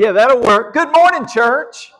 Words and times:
Yeah, 0.00 0.12
that'll 0.12 0.40
work. 0.40 0.72
Good 0.72 0.90
morning, 0.94 1.28
church. 1.28 1.92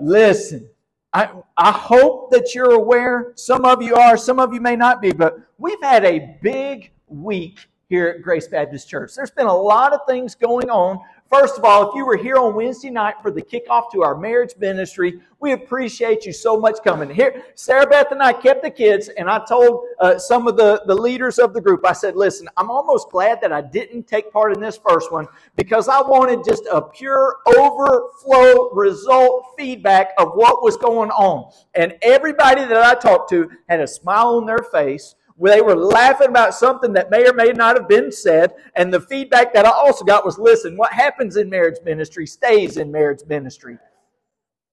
Listen, 0.00 0.68
I, 1.12 1.30
I 1.56 1.70
hope 1.70 2.32
that 2.32 2.56
you're 2.56 2.72
aware. 2.72 3.34
Some 3.36 3.64
of 3.64 3.80
you 3.80 3.94
are, 3.94 4.16
some 4.16 4.40
of 4.40 4.52
you 4.52 4.60
may 4.60 4.74
not 4.74 5.00
be, 5.00 5.12
but 5.12 5.38
we've 5.58 5.80
had 5.80 6.04
a 6.04 6.36
big 6.42 6.90
week 7.06 7.68
here 7.88 8.08
at 8.08 8.22
Grace 8.22 8.48
Baptist 8.48 8.88
Church. 8.88 9.12
There's 9.14 9.30
been 9.30 9.46
a 9.46 9.56
lot 9.56 9.92
of 9.92 10.00
things 10.08 10.34
going 10.34 10.70
on 10.70 10.98
First 11.30 11.58
of 11.58 11.64
all, 11.64 11.90
if 11.90 11.94
you 11.94 12.06
were 12.06 12.16
here 12.16 12.36
on 12.36 12.54
Wednesday 12.54 12.88
night 12.88 13.16
for 13.20 13.30
the 13.30 13.42
kickoff 13.42 13.90
to 13.92 14.02
our 14.02 14.16
marriage 14.16 14.54
ministry, 14.58 15.20
we 15.40 15.52
appreciate 15.52 16.24
you 16.24 16.32
so 16.32 16.58
much 16.58 16.76
coming. 16.82 17.10
Here, 17.10 17.44
Sarah 17.54 17.86
Beth 17.86 18.12
and 18.12 18.22
I 18.22 18.32
kept 18.32 18.62
the 18.62 18.70
kids, 18.70 19.08
and 19.08 19.28
I 19.28 19.44
told 19.44 19.84
uh, 20.00 20.18
some 20.18 20.48
of 20.48 20.56
the, 20.56 20.82
the 20.86 20.94
leaders 20.94 21.38
of 21.38 21.52
the 21.52 21.60
group, 21.60 21.84
I 21.84 21.92
said, 21.92 22.16
listen, 22.16 22.48
I'm 22.56 22.70
almost 22.70 23.10
glad 23.10 23.42
that 23.42 23.52
I 23.52 23.60
didn't 23.60 24.06
take 24.06 24.32
part 24.32 24.54
in 24.54 24.60
this 24.60 24.78
first 24.78 25.12
one 25.12 25.28
because 25.54 25.86
I 25.86 26.00
wanted 26.00 26.44
just 26.44 26.64
a 26.72 26.80
pure 26.80 27.36
overflow 27.46 28.70
result 28.70 29.52
feedback 29.58 30.12
of 30.16 30.32
what 30.32 30.62
was 30.62 30.78
going 30.78 31.10
on. 31.10 31.52
And 31.74 31.98
everybody 32.00 32.64
that 32.64 32.82
I 32.82 32.94
talked 32.94 33.28
to 33.30 33.50
had 33.68 33.80
a 33.80 33.86
smile 33.86 34.36
on 34.36 34.46
their 34.46 34.66
face 34.72 35.14
they 35.40 35.60
were 35.60 35.76
laughing 35.76 36.28
about 36.28 36.54
something 36.54 36.92
that 36.94 37.10
may 37.10 37.28
or 37.28 37.32
may 37.32 37.52
not 37.52 37.76
have 37.76 37.88
been 37.88 38.10
said. 38.10 38.52
And 38.74 38.92
the 38.92 39.00
feedback 39.00 39.54
that 39.54 39.66
I 39.66 39.70
also 39.70 40.04
got 40.04 40.24
was 40.24 40.38
listen, 40.38 40.76
what 40.76 40.92
happens 40.92 41.36
in 41.36 41.48
marriage 41.48 41.78
ministry 41.84 42.26
stays 42.26 42.76
in 42.76 42.90
marriage 42.90 43.20
ministry. 43.28 43.78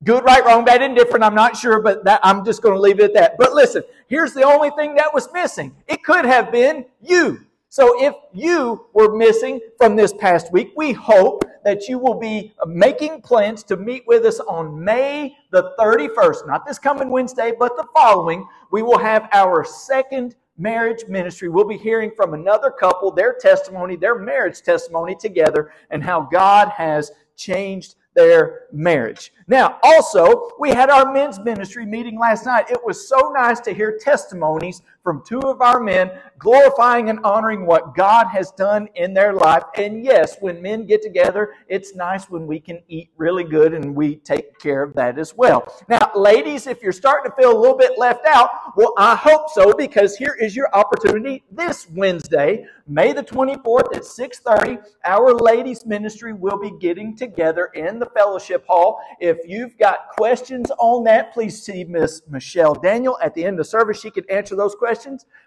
Good, 0.04 0.24
right, 0.24 0.44
wrong, 0.44 0.66
bad, 0.66 0.82
indifferent, 0.82 1.24
I'm 1.24 1.36
not 1.36 1.55
sure, 1.55 1.82
but 1.82 2.04
that, 2.04 2.20
I'm 2.21 2.43
just 2.43 2.62
going 2.62 2.76
to 2.76 2.82
leave 2.82 2.99
it 2.99 3.05
at 3.05 3.13
that. 3.13 3.38
But 3.40 3.54
listen, 3.54 3.82
here's 4.08 4.34
the 4.34 4.43
only 4.43 4.70
thing 4.71 4.96
that 4.96 5.13
was 5.13 5.32
missing. 5.34 5.74
It 5.88 6.04
could 6.04 6.26
have 6.26 6.52
been 6.52 6.86
you. 7.02 7.46
So 7.70 8.02
if 8.04 8.13
you 8.34 8.86
were 8.93 9.16
missing 9.16 9.60
from 9.77 9.96
this 9.96 10.13
past 10.13 10.52
week, 10.52 10.71
we 10.77 10.93
hope 10.93 11.43
that 11.63 11.88
you 11.88 11.98
will 11.98 12.18
be 12.18 12.54
making 12.68 13.21
plans 13.21 13.63
to 13.63 13.76
meet 13.76 14.04
with 14.05 14.26
us 14.26 14.40
on 14.40 14.82
May 14.84 15.36
the 15.52 15.74
31st. 15.80 16.48
Not 16.48 16.66
this 16.66 16.80
coming 16.80 17.10
Wednesday, 17.10 17.52
but 17.58 17.76
the 17.76 17.88
following. 17.93 18.48
We 18.71 18.82
will 18.84 18.99
have 18.99 19.27
our 19.34 19.66
second 19.66 20.36
marriage 20.58 21.06
ministry. 21.08 21.50
We'll 21.50 21.68
be 21.68 21.78
hearing 21.78 22.12
from 22.16 22.34
another 22.34 22.72
couple, 22.72 23.12
their 23.12 23.34
testimony, 23.34 23.96
their 23.96 24.18
marriage 24.18 24.62
testimony 24.62 25.16
together, 25.16 25.72
and 25.90 26.04
how 26.04 26.22
God 26.22 26.70
has 26.70 27.12
changed 27.36 27.96
their 28.16 28.68
marriage. 28.72 29.34
Now, 29.48 29.80
also, 29.84 30.52
we 30.58 30.70
had 30.70 30.90
our 30.90 31.12
men's 31.12 31.40
ministry 31.40 31.86
meeting 31.86 32.18
last 32.18 32.46
night. 32.46 32.72
It 32.72 32.80
was 32.84 33.08
so 33.08 33.32
nice 33.36 33.60
to 33.62 33.74
hear 33.74 34.00
testimonies 34.02 34.82
from 35.06 35.24
two 35.24 35.40
of 35.40 35.62
our 35.62 35.80
men 35.80 36.12
glorifying 36.40 37.10
and 37.10 37.20
honoring 37.24 37.66
what 37.66 37.96
God 37.96 38.26
has 38.28 38.52
done 38.52 38.90
in 38.96 39.14
their 39.14 39.34
life. 39.34 39.64
And 39.78 40.04
yes, 40.04 40.36
when 40.42 40.62
men 40.62 40.86
get 40.86 41.02
together, 41.02 41.54
it's 41.70 41.96
nice 41.96 42.30
when 42.30 42.48
we 42.48 42.60
can 42.60 42.82
eat 42.90 43.12
really 43.16 43.44
good 43.44 43.74
and 43.74 43.96
we 43.96 44.18
take 44.18 44.60
care 44.60 44.84
of 44.84 44.94
that 44.96 45.18
as 45.18 45.36
well. 45.36 45.64
Now, 45.88 46.12
ladies, 46.16 46.68
if 46.68 46.82
you're 46.82 46.92
starting 46.92 47.32
to 47.32 47.38
feel 47.38 47.56
a 47.56 47.58
little 47.58 47.78
bit 47.78 47.98
left 47.98 48.26
out, 48.26 48.76
well, 48.76 48.94
I 48.98 49.16
hope 49.16 49.50
so 49.52 49.74
because 49.74 50.18
here 50.18 50.36
is 50.42 50.56
your 50.56 50.76
opportunity 50.76 51.44
this 51.52 51.88
Wednesday, 51.92 52.66
May 52.88 53.14
the 53.14 53.24
24th 53.24 53.96
at 53.96 54.06
6:30. 54.06 54.78
Our 55.06 55.34
ladies 55.34 55.88
ministry 55.88 56.34
will 56.34 56.60
be 56.60 56.70
getting 56.80 57.16
together 57.16 57.72
in 57.74 57.98
the 57.98 58.06
fellowship 58.06 58.64
hall. 58.68 59.00
If 59.20 59.40
you've 59.44 59.76
got 59.80 60.10
questions 60.16 60.70
on 60.78 61.04
that, 61.06 61.34
please 61.34 61.64
see 61.64 61.84
Miss 61.84 62.22
Michelle 62.30 62.76
Daniel 62.76 63.18
at 63.24 63.34
the 63.34 63.44
end 63.44 63.56
of 63.56 63.66
the 63.66 63.70
service. 63.72 64.00
She 64.00 64.12
can 64.12 64.24
answer 64.30 64.56
those 64.56 64.76
questions. 64.76 64.94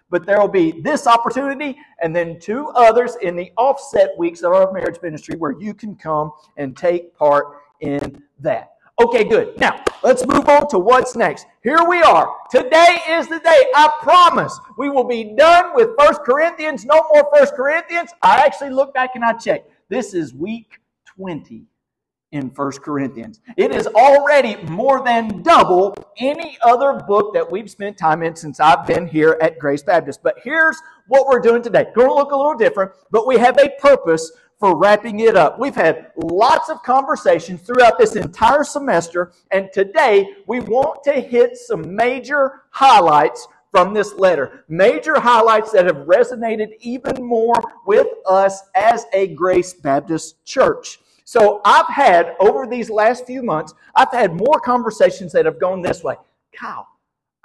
But 0.09 0.25
there 0.25 0.39
will 0.39 0.47
be 0.47 0.81
this 0.81 1.07
opportunity 1.07 1.77
and 2.01 2.15
then 2.15 2.39
two 2.39 2.69
others 2.69 3.15
in 3.21 3.35
the 3.35 3.51
offset 3.57 4.17
weeks 4.17 4.41
of 4.41 4.53
our 4.53 4.71
marriage 4.71 4.99
ministry 5.01 5.35
where 5.37 5.59
you 5.59 5.73
can 5.73 5.95
come 5.95 6.31
and 6.57 6.75
take 6.75 7.15
part 7.15 7.45
in 7.81 8.23
that. 8.39 8.71
Okay, 9.01 9.23
good. 9.23 9.57
Now, 9.57 9.81
let's 10.03 10.25
move 10.25 10.49
on 10.49 10.67
to 10.69 10.79
what's 10.79 11.15
next. 11.15 11.45
Here 11.63 11.83
we 11.87 12.01
are. 12.01 12.35
Today 12.51 12.99
is 13.07 13.27
the 13.29 13.39
day. 13.39 13.63
I 13.73 13.89
promise 14.01 14.59
we 14.77 14.89
will 14.89 15.05
be 15.05 15.35
done 15.37 15.73
with 15.73 15.91
First 15.97 16.21
Corinthians. 16.23 16.83
No 16.85 17.05
more 17.13 17.25
First 17.33 17.55
Corinthians. 17.55 18.11
I 18.21 18.43
actually 18.45 18.71
looked 18.71 18.93
back 18.93 19.11
and 19.15 19.23
I 19.23 19.33
checked. 19.33 19.71
This 19.87 20.13
is 20.13 20.33
week 20.33 20.79
20 21.15 21.63
in 22.31 22.51
First 22.51 22.81
Corinthians. 22.81 23.39
It 23.57 23.73
is 23.73 23.87
already 23.87 24.55
more 24.69 25.03
than 25.03 25.41
double 25.41 25.95
any 26.17 26.57
other 26.63 26.93
book 26.93 27.33
that 27.33 27.51
we've 27.51 27.69
spent 27.69 27.97
time 27.97 28.21
in 28.21 28.35
since 28.35 28.59
I've 28.59 28.85
been 28.85 29.07
here 29.07 29.37
at 29.41 29.57
Grace 29.57 29.83
Baptist. 29.83 30.21
But 30.21 30.37
here's 30.43 30.79
what 31.07 31.27
we're 31.27 31.39
doing 31.39 31.63
today. 31.63 31.87
Going 31.95 32.09
to 32.09 32.13
look 32.13 32.31
a 32.31 32.35
little 32.35 32.57
different, 32.57 32.91
but 33.11 33.25
we 33.25 33.37
have 33.37 33.57
a 33.57 33.69
purpose 33.79 34.31
for 34.59 34.77
wrapping 34.77 35.21
it 35.21 35.35
up. 35.35 35.57
We've 35.57 35.75
had 35.75 36.11
lots 36.17 36.69
of 36.69 36.83
conversations 36.83 37.61
throughout 37.61 37.97
this 37.97 38.15
entire 38.15 38.63
semester, 38.63 39.31
and 39.51 39.69
today 39.73 40.27
we 40.47 40.59
want 40.59 41.03
to 41.05 41.13
hit 41.13 41.57
some 41.57 41.95
major 41.95 42.63
highlights 42.69 43.47
from 43.71 43.93
this 43.93 44.13
letter. 44.15 44.65
Major 44.67 45.19
highlights 45.19 45.71
that 45.71 45.85
have 45.85 46.07
resonated 46.07 46.73
even 46.81 47.23
more 47.23 47.55
with 47.85 48.07
us 48.27 48.61
as 48.75 49.05
a 49.13 49.27
Grace 49.27 49.73
Baptist 49.73 50.43
church. 50.43 50.99
So 51.29 51.61
I've 51.63 51.87
had, 51.89 52.35
over 52.39 52.65
these 52.65 52.89
last 52.89 53.27
few 53.27 53.43
months, 53.43 53.75
I've 53.93 54.11
had 54.11 54.33
more 54.33 54.59
conversations 54.59 55.31
that 55.33 55.45
have 55.45 55.59
gone 55.59 55.83
this 55.83 56.03
way. 56.03 56.15
Kyle, 56.51 56.87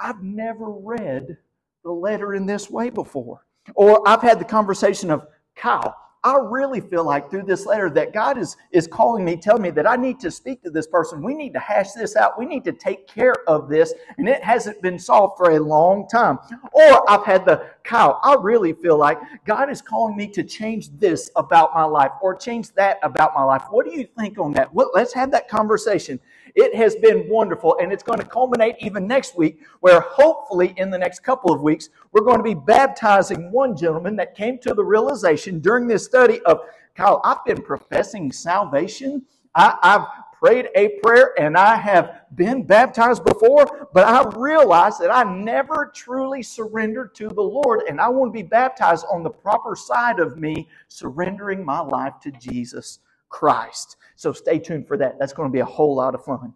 I've 0.00 0.22
never 0.22 0.70
read 0.70 1.36
the 1.82 1.90
letter 1.90 2.32
in 2.32 2.46
this 2.46 2.70
way 2.70 2.88
before. 2.88 3.44
Or 3.74 4.00
I've 4.08 4.22
had 4.22 4.38
the 4.38 4.44
conversation 4.46 5.10
of, 5.10 5.26
Kyle, 5.54 5.94
I 6.24 6.38
really 6.38 6.80
feel 6.80 7.04
like 7.04 7.30
through 7.30 7.42
this 7.42 7.66
letter 7.66 7.90
that 7.90 8.14
God 8.14 8.38
is, 8.38 8.56
is 8.72 8.86
calling 8.86 9.26
me, 9.26 9.36
telling 9.36 9.60
me 9.60 9.70
that 9.70 9.86
I 9.86 9.96
need 9.96 10.18
to 10.20 10.30
speak 10.30 10.62
to 10.62 10.70
this 10.70 10.86
person. 10.86 11.22
We 11.22 11.34
need 11.34 11.52
to 11.52 11.58
hash 11.58 11.92
this 11.92 12.16
out. 12.16 12.38
We 12.38 12.46
need 12.46 12.64
to 12.64 12.72
take 12.72 13.06
care 13.06 13.34
of 13.46 13.68
this. 13.68 13.92
And 14.16 14.26
it 14.26 14.42
hasn't 14.42 14.80
been 14.80 14.98
solved 14.98 15.36
for 15.36 15.50
a 15.50 15.60
long 15.60 16.08
time. 16.08 16.38
Or 16.72 17.10
I've 17.10 17.26
had 17.26 17.44
the, 17.44 17.66
Kyle, 17.84 18.20
I 18.24 18.36
really 18.40 18.72
feel 18.72 18.96
like 18.96 19.18
God 19.44 19.70
is 19.70 19.82
calling 19.82 20.16
me 20.16 20.26
to 20.28 20.42
change 20.42 20.88
this 20.98 21.30
about 21.36 21.74
my 21.74 21.84
life 21.84 22.12
or 22.22 22.34
change 22.34 22.72
that 22.72 22.98
about 23.02 23.34
my 23.34 23.44
life. 23.44 23.64
What 23.70 23.84
do 23.84 23.92
you 23.92 24.08
think 24.18 24.38
on 24.38 24.52
that? 24.54 24.72
Well, 24.72 24.90
let's 24.94 25.12
have 25.12 25.30
that 25.32 25.48
conversation. 25.48 26.18
It 26.54 26.72
has 26.76 26.94
been 26.94 27.28
wonderful, 27.28 27.76
and 27.80 27.92
it's 27.92 28.04
going 28.04 28.20
to 28.20 28.24
culminate 28.24 28.76
even 28.78 29.08
next 29.08 29.36
week, 29.36 29.58
where 29.80 30.00
hopefully 30.00 30.72
in 30.76 30.88
the 30.88 30.98
next 30.98 31.24
couple 31.24 31.52
of 31.52 31.62
weeks, 31.62 31.88
we're 32.12 32.22
going 32.22 32.38
to 32.38 32.44
be 32.44 32.54
baptizing 32.54 33.50
one 33.50 33.76
gentleman 33.76 34.14
that 34.16 34.36
came 34.36 34.58
to 34.58 34.72
the 34.72 34.84
realization 34.84 35.58
during 35.58 35.88
this 35.88 36.06
study 36.14 36.40
of, 36.42 36.60
Kyle, 36.94 37.20
I've 37.24 37.44
been 37.44 37.60
professing 37.60 38.30
salvation. 38.30 39.22
I, 39.52 39.76
have 39.82 40.06
prayed 40.40 40.68
a 40.76 41.00
prayer 41.02 41.32
and 41.40 41.56
I 41.56 41.74
have 41.74 42.20
been 42.36 42.62
baptized 42.62 43.24
before, 43.24 43.88
but 43.92 44.06
I 44.06 44.22
realized 44.38 45.00
that 45.00 45.12
I 45.12 45.24
never 45.24 45.90
truly 45.92 46.40
surrendered 46.40 47.14
to 47.16 47.28
the 47.28 47.42
Lord, 47.42 47.82
and 47.88 48.00
I 48.00 48.08
want 48.08 48.32
to 48.32 48.42
be 48.42 48.46
baptized 48.46 49.06
on 49.10 49.24
the 49.24 49.30
proper 49.30 49.74
side 49.74 50.20
of 50.20 50.38
me, 50.38 50.68
surrendering 50.86 51.64
my 51.64 51.80
life 51.80 52.14
to 52.22 52.30
Jesus 52.30 53.00
Christ. 53.28 53.96
So 54.14 54.32
stay 54.32 54.60
tuned 54.60 54.86
for 54.86 54.96
that. 54.98 55.18
That's 55.18 55.32
going 55.32 55.48
to 55.48 55.52
be 55.52 55.60
a 55.60 55.64
whole 55.64 55.96
lot 55.96 56.14
of 56.14 56.24
fun. 56.24 56.54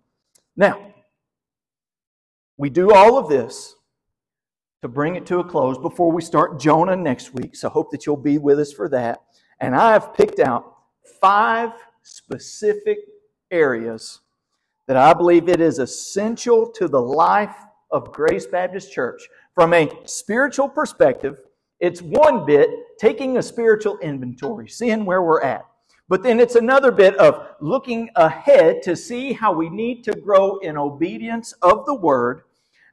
Now, 0.56 0.94
we 2.56 2.70
do 2.70 2.92
all 2.92 3.18
of 3.18 3.28
this 3.28 3.74
to 4.82 4.88
bring 4.88 5.16
it 5.16 5.26
to 5.26 5.40
a 5.40 5.44
close 5.44 5.78
before 5.78 6.12
we 6.12 6.22
start 6.22 6.60
Jonah 6.60 6.96
next 6.96 7.34
week. 7.34 7.56
So 7.56 7.68
hope 7.68 7.90
that 7.90 8.06
you'll 8.06 8.16
be 8.16 8.38
with 8.38 8.60
us 8.60 8.72
for 8.72 8.88
that. 8.90 9.18
And 9.60 9.74
I 9.74 9.92
have 9.92 10.14
picked 10.14 10.38
out 10.40 10.76
five 11.20 11.72
specific 12.02 12.98
areas 13.50 14.20
that 14.86 14.96
I 14.96 15.12
believe 15.12 15.48
it 15.48 15.60
is 15.60 15.78
essential 15.78 16.70
to 16.72 16.88
the 16.88 17.00
life 17.00 17.56
of 17.90 18.12
Grace 18.12 18.46
Baptist 18.46 18.92
Church. 18.92 19.20
From 19.54 19.74
a 19.74 19.90
spiritual 20.04 20.68
perspective, 20.68 21.40
it's 21.80 22.00
one 22.00 22.46
bit 22.46 22.70
taking 22.98 23.36
a 23.36 23.42
spiritual 23.42 23.98
inventory, 23.98 24.68
seeing 24.68 25.04
where 25.04 25.22
we're 25.22 25.42
at. 25.42 25.64
But 26.08 26.22
then 26.22 26.40
it's 26.40 26.54
another 26.54 26.90
bit 26.90 27.14
of 27.16 27.48
looking 27.60 28.08
ahead 28.16 28.82
to 28.82 28.96
see 28.96 29.32
how 29.32 29.52
we 29.52 29.68
need 29.68 30.02
to 30.04 30.12
grow 30.12 30.58
in 30.58 30.78
obedience 30.78 31.52
of 31.60 31.84
the 31.84 31.94
word. 31.94 32.42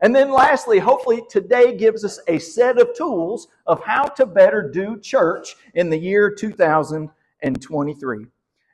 And 0.01 0.15
then 0.15 0.31
lastly, 0.31 0.79
hopefully 0.79 1.21
today 1.29 1.75
gives 1.75 2.03
us 2.03 2.19
a 2.27 2.37
set 2.39 2.77
of 2.79 2.95
tools 2.95 3.47
of 3.65 3.83
how 3.83 4.05
to 4.05 4.25
better 4.25 4.69
do 4.69 4.99
church 4.99 5.55
in 5.73 5.89
the 5.89 5.97
year 5.97 6.29
2023. 6.29 8.25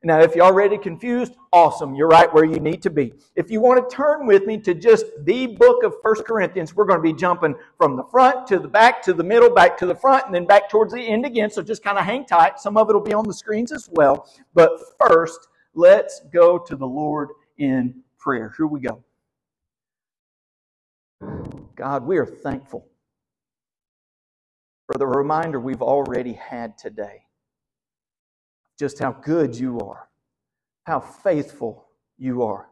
Now, 0.04 0.20
if 0.20 0.36
you're 0.36 0.46
already 0.46 0.80
confused, 0.80 1.36
awesome. 1.54 1.94
You're 1.94 2.08
right 2.08 2.34
where 2.34 2.44
you 2.44 2.60
need 2.60 2.82
to 2.82 2.90
be. 2.90 3.14
If 3.36 3.52
you 3.52 3.62
want 3.62 3.88
to 3.88 3.96
turn 3.96 4.26
with 4.26 4.48
me 4.48 4.58
to 4.62 4.74
just 4.74 5.06
the 5.26 5.46
book 5.46 5.84
of 5.84 5.94
First 6.02 6.26
Corinthians, 6.26 6.76
we're 6.76 6.86
going 6.86 6.98
to 6.98 7.04
be 7.04 7.14
jumping 7.14 7.54
from 7.78 7.96
the 7.96 8.04
front 8.06 8.48
to 8.48 8.58
the 8.58 8.68
back 8.68 9.04
to 9.04 9.14
the 9.14 9.24
middle, 9.24 9.52
back 9.52 9.78
to 9.78 9.86
the 9.86 9.94
front, 9.94 10.26
and 10.26 10.34
then 10.34 10.48
back 10.48 10.72
towards 10.72 10.92
the 10.92 11.00
end 11.00 11.28
again. 11.28 11.52
So 11.52 11.62
just 11.62 11.84
kind 11.84 12.00
of 12.00 12.06
hang 12.06 12.26
tight. 12.26 12.60
Some 12.60 12.78
of 12.78 12.90
it 12.90 12.94
will 12.94 13.02
be 13.02 13.14
on 13.14 13.28
the 13.28 13.34
screens 13.34 13.72
as 13.72 13.90
well. 13.92 14.28
But 14.56 14.72
first, 15.00 15.50
let's 15.76 16.22
go 16.34 16.58
to 16.58 16.76
the 16.76 16.88
Lord 16.88 17.30
in 17.60 18.02
prayer. 18.18 18.56
Here 18.58 18.66
we 18.66 18.80
go. 18.80 19.04
God, 21.76 22.06
we 22.06 22.18
are 22.18 22.26
thankful 22.26 22.88
for 24.88 24.98
the 24.98 25.08
reminder 25.08 25.60
we've 25.60 25.82
already 25.82 26.34
had 26.34 26.78
today 26.78 27.24
just 28.80 29.00
how 29.00 29.12
good 29.12 29.56
you 29.56 29.80
are, 29.80 30.10
how 30.86 31.00
faithful 31.00 31.88
you 32.18 32.44
are. 32.44 32.68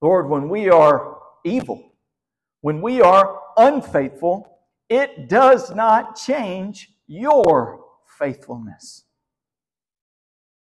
Lord, 0.00 0.28
when 0.28 0.48
we 0.48 0.68
are 0.68 1.18
evil, 1.44 1.92
when 2.60 2.82
we 2.82 3.00
are 3.00 3.40
unfaithful, 3.56 4.58
it 4.88 5.28
does 5.28 5.74
not 5.74 6.16
change 6.16 6.90
your 7.06 7.84
faithfulness. 8.18 9.04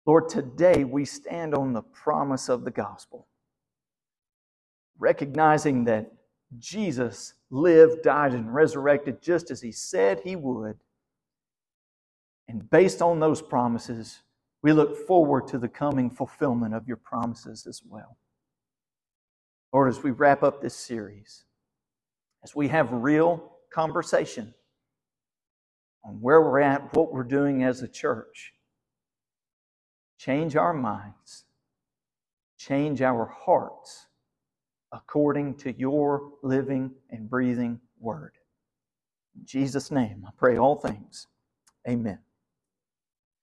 Lord, 0.07 0.29
today 0.29 0.85
we 0.85 1.05
stand 1.05 1.55
on 1.55 1.73
the 1.73 1.83
promise 1.83 2.49
of 2.49 2.65
the 2.65 2.71
gospel, 2.71 3.27
recognizing 4.99 5.85
that 5.85 6.13
Jesus 6.59 7.35
lived, 7.51 8.03
died, 8.03 8.33
and 8.33 8.55
resurrected 8.55 9.21
just 9.21 9.51
as 9.51 9.61
he 9.61 9.73
said 9.73 10.21
he 10.21 10.37
would. 10.37 10.79
And 12.49 12.69
based 12.71 13.03
on 13.03 13.19
those 13.19 13.43
promises, 13.43 14.21
we 14.63 14.73
look 14.73 15.07
forward 15.07 15.49
to 15.49 15.59
the 15.59 15.69
coming 15.69 16.11
fulfillment 16.11 16.75
of 16.75 16.87
your 16.87 16.97
promises 16.97 17.67
as 17.67 17.83
well. 17.85 18.17
Lord, 19.73 19.89
as 19.89 20.03
we 20.03 20.11
wrap 20.11 20.43
up 20.43 20.63
this 20.63 20.75
series, 20.75 21.45
as 22.45 22.55
we 22.55 22.69
have 22.69 22.93
real 22.93 23.53
conversation 23.73 24.55
on 26.05 26.21
where 26.21 26.41
we're 26.41 26.61
at, 26.61 26.95
what 26.95 27.13
we're 27.13 27.25
doing 27.25 27.65
as 27.65 27.83
a 27.83 27.89
church, 27.89 28.55
change 30.19 30.55
our 30.57 30.73
minds, 30.73 31.45
change 32.57 33.03
our 33.03 33.27
hearts 33.27 34.07
according 34.97 35.55
to 35.55 35.79
your 35.79 36.31
living 36.43 36.91
and 37.11 37.29
breathing 37.29 37.79
word. 38.01 38.33
In 39.39 39.45
Jesus' 39.45 39.91
name, 39.91 40.25
I 40.27 40.31
pray 40.37 40.57
all 40.57 40.77
things. 40.77 41.27
Amen. 41.89 42.19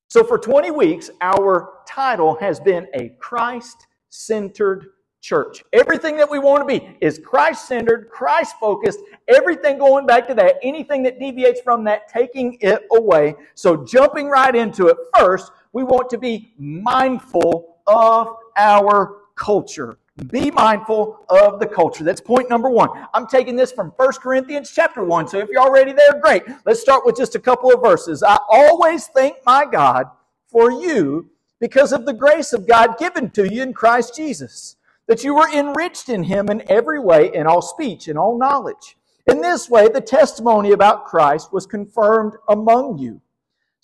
So, 0.08 0.24
for 0.24 0.38
20 0.38 0.72
weeks, 0.72 1.10
our 1.22 1.70
title 1.88 2.36
has 2.36 2.60
been 2.60 2.88
a 2.94 3.10
Christ 3.20 3.88
centered 4.10 4.88
church. 5.22 5.64
Everything 5.72 6.18
that 6.18 6.30
we 6.30 6.38
want 6.38 6.62
to 6.62 6.80
be 6.80 6.98
is 7.02 7.20
Christ 7.20 7.68
centered, 7.68 8.10
Christ 8.10 8.56
focused, 8.60 9.00
everything 9.28 9.78
going 9.78 10.06
back 10.06 10.28
to 10.28 10.34
that. 10.36 10.58
Anything 10.62 11.04
that 11.04 11.20
deviates 11.20 11.62
from 11.62 11.84
that, 11.86 12.10
taking 12.10 12.58
it 12.62 12.84
away. 12.92 13.36
So, 13.56 13.86
jumping 13.86 14.28
right 14.28 14.56
into 14.56 14.88
it, 14.88 14.98
first, 15.18 15.52
we 15.72 15.84
want 15.84 16.10
to 16.12 16.18
be 16.18 16.54
mindful 16.58 17.78
of 17.88 18.36
our 18.58 19.22
culture. 19.36 19.98
Be 20.30 20.52
mindful 20.52 21.26
of 21.30 21.60
the 21.60 21.66
culture. 21.66 22.04
That's 22.04 22.22
point 22.22 22.48
number 22.48 22.70
one. 22.70 22.90
I'm 23.16 23.26
taking 23.26 23.56
this 23.56 23.72
from 23.72 23.90
1 23.96 24.12
Corinthians 24.22 24.72
chapter 24.74 25.04
1. 25.04 25.28
So 25.28 25.40
if 25.40 25.50
you're 25.50 25.64
already 25.64 25.92
there, 25.92 26.20
great. 26.22 26.44
Let's 26.66 26.80
start 26.80 27.04
with 27.04 27.18
just 27.18 27.34
a 27.34 27.40
couple 27.40 27.74
of 27.74 27.82
verses. 27.82 28.22
I 28.22 28.38
always 28.48 29.08
thank 29.08 29.38
my 29.44 29.66
God 29.66 30.06
for 30.46 30.72
you 30.72 31.32
because 31.60 31.92
of 31.92 32.06
the 32.06 32.14
grace 32.14 32.54
of 32.54 32.68
God 32.68 33.00
given 33.00 33.32
to 33.32 33.52
you 33.52 33.64
in 33.64 33.74
Christ 33.74 34.16
Jesus, 34.16 34.76
that 35.08 35.24
you 35.24 35.34
were 35.34 35.52
enriched 35.52 36.10
in 36.10 36.24
him 36.24 36.48
in 36.50 36.62
every 36.70 37.00
way, 37.00 37.34
in 37.34 37.48
all 37.48 37.64
speech, 37.64 38.08
in 38.08 38.16
all 38.16 38.38
knowledge. 38.38 38.98
In 39.26 39.42
this 39.42 39.68
way, 39.68 39.88
the 39.88 40.02
testimony 40.02 40.74
about 40.74 41.06
Christ 41.06 41.52
was 41.52 41.66
confirmed 41.66 42.34
among 42.48 43.00
you 43.00 43.20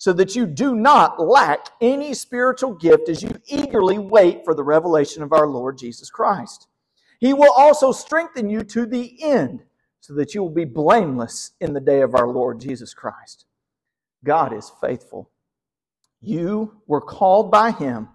so 0.00 0.14
that 0.14 0.34
you 0.34 0.46
do 0.46 0.74
not 0.74 1.20
lack 1.20 1.66
any 1.82 2.14
spiritual 2.14 2.72
gift 2.72 3.10
as 3.10 3.22
you 3.22 3.30
eagerly 3.46 3.98
wait 3.98 4.46
for 4.46 4.54
the 4.54 4.62
revelation 4.62 5.22
of 5.22 5.30
our 5.30 5.46
Lord 5.46 5.76
Jesus 5.76 6.08
Christ. 6.08 6.68
He 7.18 7.34
will 7.34 7.52
also 7.54 7.92
strengthen 7.92 8.48
you 8.48 8.64
to 8.64 8.86
the 8.86 9.22
end 9.22 9.62
so 10.00 10.14
that 10.14 10.34
you 10.34 10.42
will 10.42 10.54
be 10.54 10.64
blameless 10.64 11.50
in 11.60 11.74
the 11.74 11.80
day 11.80 12.00
of 12.00 12.14
our 12.14 12.28
Lord 12.28 12.58
Jesus 12.60 12.94
Christ. 12.94 13.44
God 14.24 14.54
is 14.54 14.72
faithful. 14.80 15.30
You 16.22 16.80
were 16.86 17.02
called 17.02 17.50
by 17.50 17.70
Him 17.70 18.08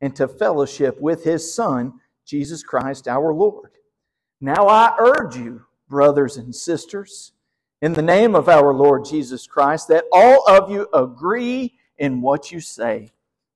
into 0.00 0.28
fellowship 0.28 1.00
with 1.00 1.24
His 1.24 1.52
Son, 1.52 1.94
Jesus 2.24 2.62
Christ 2.62 3.08
our 3.08 3.34
Lord. 3.34 3.72
Now 4.40 4.68
I 4.68 4.94
urge 4.96 5.34
you, 5.34 5.62
brothers 5.88 6.36
and 6.36 6.54
sisters, 6.54 7.32
in 7.82 7.92
the 7.92 8.00
name 8.00 8.36
of 8.36 8.48
our 8.48 8.72
Lord 8.72 9.04
Jesus 9.04 9.46
Christ 9.48 9.88
that 9.88 10.04
all 10.12 10.48
of 10.48 10.70
you 10.70 10.88
agree 10.94 11.74
in 11.98 12.22
what 12.22 12.52
you 12.52 12.60
say, 12.60 13.10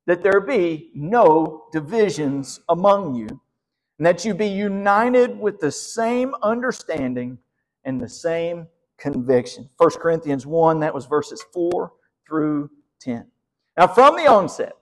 that 0.06 0.22
there 0.22 0.40
be 0.40 0.90
no 0.94 1.66
divisions 1.72 2.60
among 2.68 3.14
you, 3.14 3.28
and 3.98 4.06
that 4.06 4.24
you 4.24 4.34
be 4.34 4.48
united 4.48 5.38
with 5.38 5.60
the 5.60 5.70
same 5.70 6.34
understanding 6.42 7.38
and 7.84 8.00
the 8.00 8.08
same 8.08 8.66
conviction. 8.98 9.70
1 9.76 9.90
Corinthians 9.92 10.44
1, 10.44 10.80
that 10.80 10.92
was 10.92 11.06
verses 11.06 11.44
4 11.52 11.92
through 12.26 12.68
10. 13.00 13.26
Now, 13.78 13.86
from 13.86 14.16
the 14.16 14.26
onset, 14.26 14.72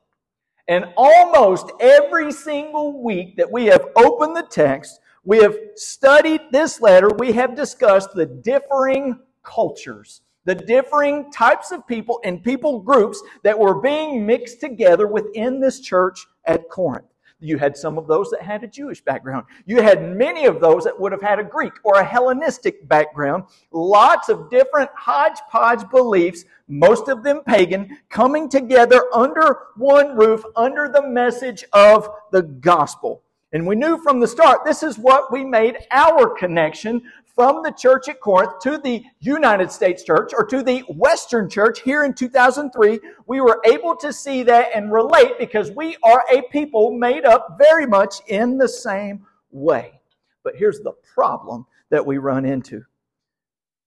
and 0.69 0.87
almost 0.96 1.70
every 1.81 2.32
single 2.32 3.02
week 3.02 3.37
that 3.37 3.52
we 3.52 3.67
have 3.67 3.88
opened 3.94 4.35
the 4.35 4.46
text, 4.49 5.00
we 5.23 5.38
have 5.38 5.55
studied 5.75 6.41
this 6.50 6.81
letter, 6.81 7.11
we 7.19 7.32
have 7.32 7.55
discussed 7.55 8.14
the 8.14 8.25
differing 8.25 9.19
cultures, 9.44 10.23
the 10.44 10.55
differing 10.55 11.31
types 11.31 11.73
of 11.73 11.87
people 11.87 12.20
and 12.25 12.43
people 12.43 12.81
groups 12.81 13.23
that 13.43 13.58
were 13.58 13.81
being 13.81 14.26
mixed 14.26 14.61
together 14.61 15.06
within 15.06 15.61
this 15.61 15.81
church 15.81 16.26
at 16.44 16.69
Corinth. 16.69 17.06
You 17.41 17.58
had 17.58 17.76
some 17.76 17.99
of 17.99 18.06
those 18.06 18.31
that 18.31 18.41
had 18.41 18.64
a 18.64 18.67
Jewish 18.67 19.02
background. 19.02 19.44
You 19.67 19.82
had 19.82 20.17
many 20.17 20.46
of 20.46 20.61
those 20.61 20.85
that 20.85 20.99
would 20.99 21.12
have 21.12 21.20
had 21.20 21.38
a 21.38 21.44
Greek 21.44 21.75
or 21.82 21.99
a 21.99 22.05
Hellenistic 22.05 22.88
background. 22.88 23.44
Lots 23.70 24.31
of 24.31 24.49
different 24.49 24.91
hodgepodge 24.96 25.88
beliefs, 25.91 26.44
most 26.69 27.08
of 27.08 27.23
them 27.23 27.43
pagan, 27.46 27.99
coming 28.08 28.49
together 28.49 29.05
under 29.12 29.58
one 29.76 30.17
roof, 30.17 30.43
under 30.56 30.88
the 30.88 31.06
message 31.06 31.64
of 31.75 32.08
the 32.32 32.43
gospel. 32.43 33.23
And 33.52 33.67
we 33.67 33.76
knew 33.76 34.02
from 34.02 34.20
the 34.20 34.26
start 34.26 34.64
this 34.64 34.82
is 34.82 34.99
what 34.99 35.31
we 35.31 35.44
made 35.44 35.76
our 35.91 36.31
connection 36.31 37.02
from 37.34 37.62
the 37.62 37.72
church 37.72 38.08
at 38.08 38.20
Corinth 38.20 38.60
to 38.62 38.78
the 38.78 39.04
United 39.20 39.72
States 39.72 40.04
church 40.04 40.32
or 40.36 40.46
to 40.46 40.62
the 40.62 40.81
Western 40.88 41.50
church 41.50 41.81
here 41.81 42.04
in 42.04 42.14
2003, 42.14 43.00
we 43.26 43.40
were 43.40 43.60
able 43.64 43.96
to 43.96 44.12
see 44.12 44.42
that 44.44 44.69
and 44.75 44.92
relate 44.92 45.38
because 45.38 45.70
we 45.72 45.96
are 46.04 46.25
a 46.32 46.42
people 46.42 46.92
made 46.96 47.25
up 47.25 47.58
very 47.58 47.86
much 47.86 48.16
in 48.28 48.56
the 48.56 48.69
same 48.69 49.26
way. 49.50 50.00
But 50.44 50.54
here's 50.56 50.81
the 50.81 50.93
problem 51.14 51.67
that 51.91 52.05
we 52.05 52.19
run 52.19 52.44
into. 52.44 52.84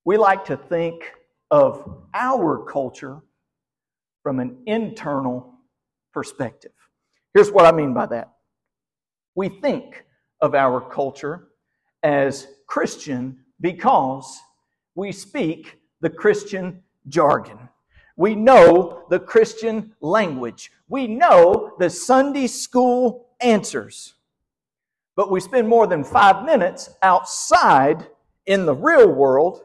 We 0.04 0.18
like 0.18 0.46
to 0.46 0.58
think 0.58 1.14
of 1.50 2.04
our 2.14 2.66
culture 2.66 3.20
from 4.24 4.40
an 4.40 4.58
internal 4.66 5.54
perspective. 6.14 6.72
Here's 7.34 7.52
what 7.52 7.66
I 7.66 7.72
mean 7.72 7.94
by 7.94 8.08
that. 8.08 8.34
We 9.36 9.48
think 9.48 10.04
of 10.42 10.54
our 10.54 10.82
culture 10.82 11.48
as 12.04 12.48
Christian 12.68 13.40
because 13.60 14.40
we 14.96 15.12
speak 15.12 15.80
the 16.02 16.10
Christian 16.10 16.84
jargon. 17.08 17.58
We 18.16 18.36
know 18.36 19.06
the 19.10 19.20
Christian 19.20 19.94
language. 20.02 20.72
We 20.90 21.08
know 21.08 21.74
the 21.80 21.90
Sunday 21.90 22.48
school 22.48 23.28
answers. 23.40 24.14
But 25.16 25.32
we 25.32 25.40
spend 25.40 25.68
more 25.68 25.88
than 25.88 26.04
five 26.04 26.46
minutes 26.46 26.90
outside 27.02 28.08
in 28.46 28.66
the 28.66 28.76
real 28.76 29.10
world, 29.10 29.62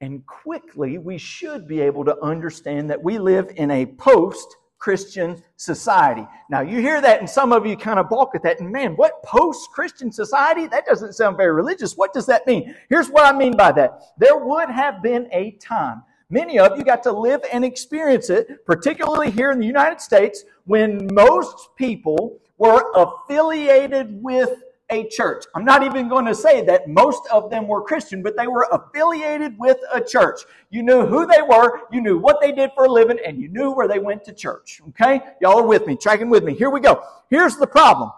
and 0.00 0.26
quickly 0.26 0.98
we 0.98 1.18
should 1.18 1.66
be 1.66 1.80
able 1.80 2.04
to 2.04 2.20
understand 2.20 2.90
that 2.90 3.02
we 3.02 3.18
live 3.18 3.50
in 3.56 3.70
a 3.70 3.86
post 3.86 4.56
Christian 4.82 5.40
society. 5.58 6.26
Now, 6.50 6.60
you 6.60 6.80
hear 6.80 7.00
that, 7.00 7.20
and 7.20 7.30
some 7.30 7.52
of 7.52 7.64
you 7.64 7.76
kind 7.76 8.00
of 8.00 8.08
balk 8.08 8.34
at 8.34 8.42
that. 8.42 8.58
And 8.58 8.72
man, 8.72 8.96
what 8.96 9.22
post 9.22 9.70
Christian 9.72 10.10
society? 10.10 10.66
That 10.66 10.86
doesn't 10.86 11.12
sound 11.12 11.36
very 11.36 11.52
religious. 11.52 11.94
What 11.94 12.12
does 12.12 12.26
that 12.26 12.48
mean? 12.48 12.74
Here's 12.88 13.08
what 13.08 13.24
I 13.24 13.38
mean 13.38 13.56
by 13.56 13.70
that 13.72 14.02
there 14.18 14.36
would 14.36 14.68
have 14.68 15.00
been 15.00 15.28
a 15.30 15.52
time. 15.52 16.02
Many 16.30 16.58
of 16.58 16.76
you 16.76 16.82
got 16.82 17.04
to 17.04 17.12
live 17.12 17.42
and 17.52 17.64
experience 17.64 18.28
it, 18.28 18.66
particularly 18.66 19.30
here 19.30 19.52
in 19.52 19.60
the 19.60 19.66
United 19.66 20.00
States, 20.00 20.42
when 20.64 21.08
most 21.12 21.76
people 21.76 22.40
were 22.58 22.90
affiliated 22.96 24.20
with 24.20 24.64
a 24.92 25.08
church. 25.08 25.44
I'm 25.54 25.64
not 25.64 25.82
even 25.82 26.08
going 26.08 26.26
to 26.26 26.34
say 26.34 26.62
that 26.66 26.88
most 26.88 27.22
of 27.32 27.50
them 27.50 27.66
were 27.66 27.82
Christian, 27.82 28.22
but 28.22 28.36
they 28.36 28.46
were 28.46 28.68
affiliated 28.70 29.58
with 29.58 29.78
a 29.92 30.00
church. 30.00 30.42
You 30.70 30.82
knew 30.82 31.06
who 31.06 31.26
they 31.26 31.40
were, 31.42 31.80
you 31.90 32.00
knew 32.00 32.18
what 32.18 32.40
they 32.40 32.52
did 32.52 32.70
for 32.74 32.84
a 32.84 32.92
living, 32.92 33.18
and 33.26 33.40
you 33.40 33.48
knew 33.48 33.72
where 33.72 33.88
they 33.88 33.98
went 33.98 34.24
to 34.24 34.32
church. 34.32 34.80
Okay? 34.90 35.20
Y'all 35.40 35.58
are 35.58 35.66
with 35.66 35.86
me, 35.86 35.96
tracking 35.96 36.28
with 36.28 36.44
me. 36.44 36.54
Here 36.54 36.70
we 36.70 36.80
go. 36.80 37.02
Here's 37.30 37.56
the 37.56 37.66
problem. 37.66 38.10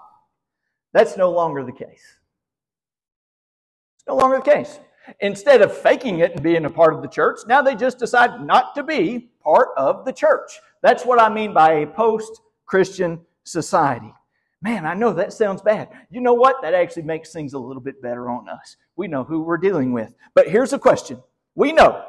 That's 0.93 1.17
no 1.17 1.31
longer 1.31 1.65
the 1.65 1.73
case. 1.73 2.19
It's 3.97 4.07
no 4.07 4.17
longer 4.17 4.39
the 4.39 4.51
case. 4.51 4.81
Instead 5.21 5.63
of 5.63 5.77
faking 5.77 6.21
it 6.21 6.33
and 6.33 6.43
being 6.43 6.65
a 6.65 6.71
part 6.71 6.95
of 6.95 7.03
the 7.03 7.09
church, 7.09 7.41
now 7.47 7.63
they 7.63 7.75
just 7.75 7.99
decide 7.99 8.45
not 8.45 8.75
to 8.75 8.83
be 8.83 9.31
part 9.43 9.69
of 9.77 10.05
the 10.05 10.13
church. 10.13 10.61
That's 10.83 11.05
what 11.05 11.21
I 11.21 11.29
mean 11.29 11.53
by 11.55 11.73
a 11.73 11.87
post 11.87 12.41
Christian 12.67 13.21
society. 13.45 14.13
Man, 14.65 14.87
I 14.87 14.95
know 14.95 15.13
that 15.13 15.35
sounds 15.35 15.61
bad. 15.61 15.91
You 16.11 16.23
know 16.23 16.33
what? 16.33 16.63
That 16.63 16.73
actually 16.73 17.03
makes 17.03 17.31
things 17.31 17.53
a 17.53 17.59
little 17.59 17.83
bit 17.83 18.01
better 18.01 18.31
on 18.31 18.49
us. 18.49 18.77
We 18.97 19.09
know 19.09 19.23
who 19.23 19.43
we're 19.43 19.59
dealing 19.59 19.93
with. 19.93 20.15
But 20.35 20.49
here's 20.49 20.73
a 20.73 20.79
question. 20.79 21.23
We 21.55 21.71
know 21.71 22.03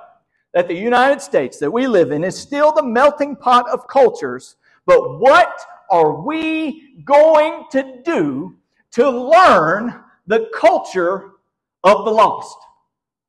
that 0.54 0.70
the 0.70 0.74
United 0.74 1.22
States 1.22 1.60
that 1.60 1.70
we 1.70 1.86
live 1.86 2.12
in 2.12 2.24
is 2.24 2.40
still 2.40 2.72
the 2.72 2.82
melting 2.82 3.36
pot 3.36 3.70
of 3.70 3.90
cultures, 3.90 4.56
but 4.86 5.20
what 5.20 5.54
are 5.92 6.22
we 6.22 7.04
going 7.04 7.66
to 7.72 8.02
do 8.06 8.56
to 8.92 9.10
learn 9.10 10.02
the 10.26 10.50
culture 10.56 11.32
of 11.84 12.06
the 12.06 12.12
lost, 12.12 12.58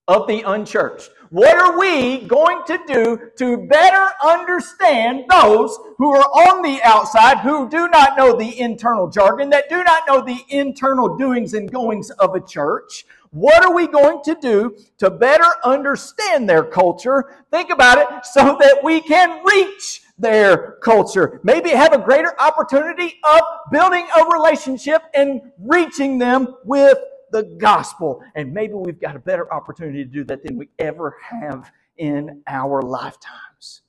of 0.08 0.26
the 0.26 0.42
unchurched? 0.42 1.10
What 1.30 1.56
are 1.56 1.78
we 1.78 2.20
going 2.20 2.62
to 2.68 2.78
do 2.86 3.30
to 3.38 3.66
better 3.66 4.08
understand 4.24 5.24
those 5.28 5.76
who 5.98 6.14
are 6.14 6.22
on 6.22 6.62
the 6.62 6.80
outside, 6.84 7.38
who 7.38 7.68
do 7.68 7.88
not 7.88 8.16
know 8.16 8.36
the 8.36 8.60
internal 8.60 9.08
jargon, 9.08 9.50
that 9.50 9.68
do 9.68 9.82
not 9.82 10.04
know 10.06 10.20
the 10.24 10.38
internal 10.48 11.16
doings 11.16 11.54
and 11.54 11.70
goings 11.70 12.10
of 12.10 12.36
a 12.36 12.40
church? 12.40 13.06
What 13.30 13.64
are 13.64 13.74
we 13.74 13.88
going 13.88 14.22
to 14.24 14.36
do 14.40 14.78
to 14.98 15.10
better 15.10 15.44
understand 15.64 16.48
their 16.48 16.62
culture? 16.62 17.44
Think 17.50 17.70
about 17.70 17.98
it 17.98 18.24
so 18.24 18.56
that 18.60 18.84
we 18.84 19.00
can 19.00 19.44
reach 19.44 20.02
their 20.18 20.78
culture. 20.82 21.40
Maybe 21.42 21.70
have 21.70 21.92
a 21.92 21.98
greater 21.98 22.40
opportunity 22.40 23.18
of 23.24 23.42
building 23.72 24.06
a 24.16 24.24
relationship 24.32 25.02
and 25.12 25.42
reaching 25.58 26.18
them 26.18 26.54
with 26.64 26.98
the 27.32 27.44
gospel. 27.58 28.22
And 28.34 28.52
maybe 28.52 28.74
we've 28.74 29.00
got 29.00 29.16
a 29.16 29.20
better 29.20 29.52
opportunity 29.52 30.04
to 30.04 30.10
do 30.10 30.24
that 30.24 30.42
than 30.42 30.56
we 30.56 30.68
ever 30.78 31.16
have 31.20 31.70
in 31.96 32.42
our 32.46 32.82
lifetimes. 32.82 33.82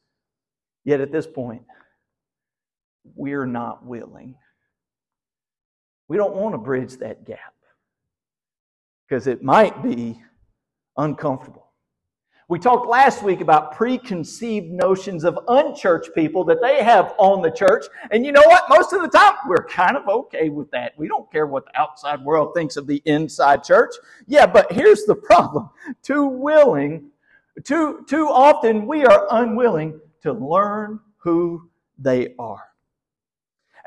Yet 0.86 1.01
at 1.01 1.12
this 1.12 1.27
point, 1.27 1.63
we're 3.15 3.46
not 3.46 3.86
willing. 3.86 4.36
We 6.08 6.17
don't 6.17 6.36
want 6.36 6.53
to 6.53 6.60
bridge 6.60 6.98
that 6.98 7.25
gap 7.25 7.53
because 9.08 9.27
it 9.27 9.44
might 9.44 9.84
be 9.84 10.22
uncomfortable. 10.96 11.66
We 12.49 12.59
talked 12.59 12.87
last 12.87 13.23
week 13.23 13.41
about 13.41 13.75
preconceived 13.75 14.71
notions 14.71 15.25
of 15.25 15.37
unchurched 15.49 16.15
people 16.15 16.45
that 16.45 16.61
they 16.61 16.81
have 16.81 17.13
on 17.17 17.41
the 17.41 17.51
church. 17.51 17.87
And 18.09 18.25
you 18.25 18.31
know 18.31 18.43
what? 18.45 18.69
Most 18.69 18.93
of 18.93 19.01
the 19.01 19.09
time, 19.09 19.33
we're 19.49 19.65
kind 19.65 19.97
of 19.97 20.07
okay 20.07 20.47
with 20.47 20.71
that. 20.71 20.93
We 20.97 21.09
don't 21.09 21.29
care 21.29 21.45
what 21.45 21.65
the 21.65 21.77
outside 21.77 22.23
world 22.23 22.53
thinks 22.55 22.77
of 22.77 22.87
the 22.87 23.01
inside 23.03 23.65
church. 23.65 23.93
Yeah, 24.27 24.45
but 24.45 24.71
here's 24.71 25.03
the 25.03 25.15
problem. 25.23 25.69
Too 26.01 26.25
willing, 26.25 27.09
too, 27.65 28.05
too 28.07 28.29
often 28.29 28.87
we 28.87 29.03
are 29.03 29.27
unwilling 29.29 29.99
to 30.21 30.31
learn 30.31 31.01
who 31.17 31.69
they 31.97 32.33
are. 32.39 32.63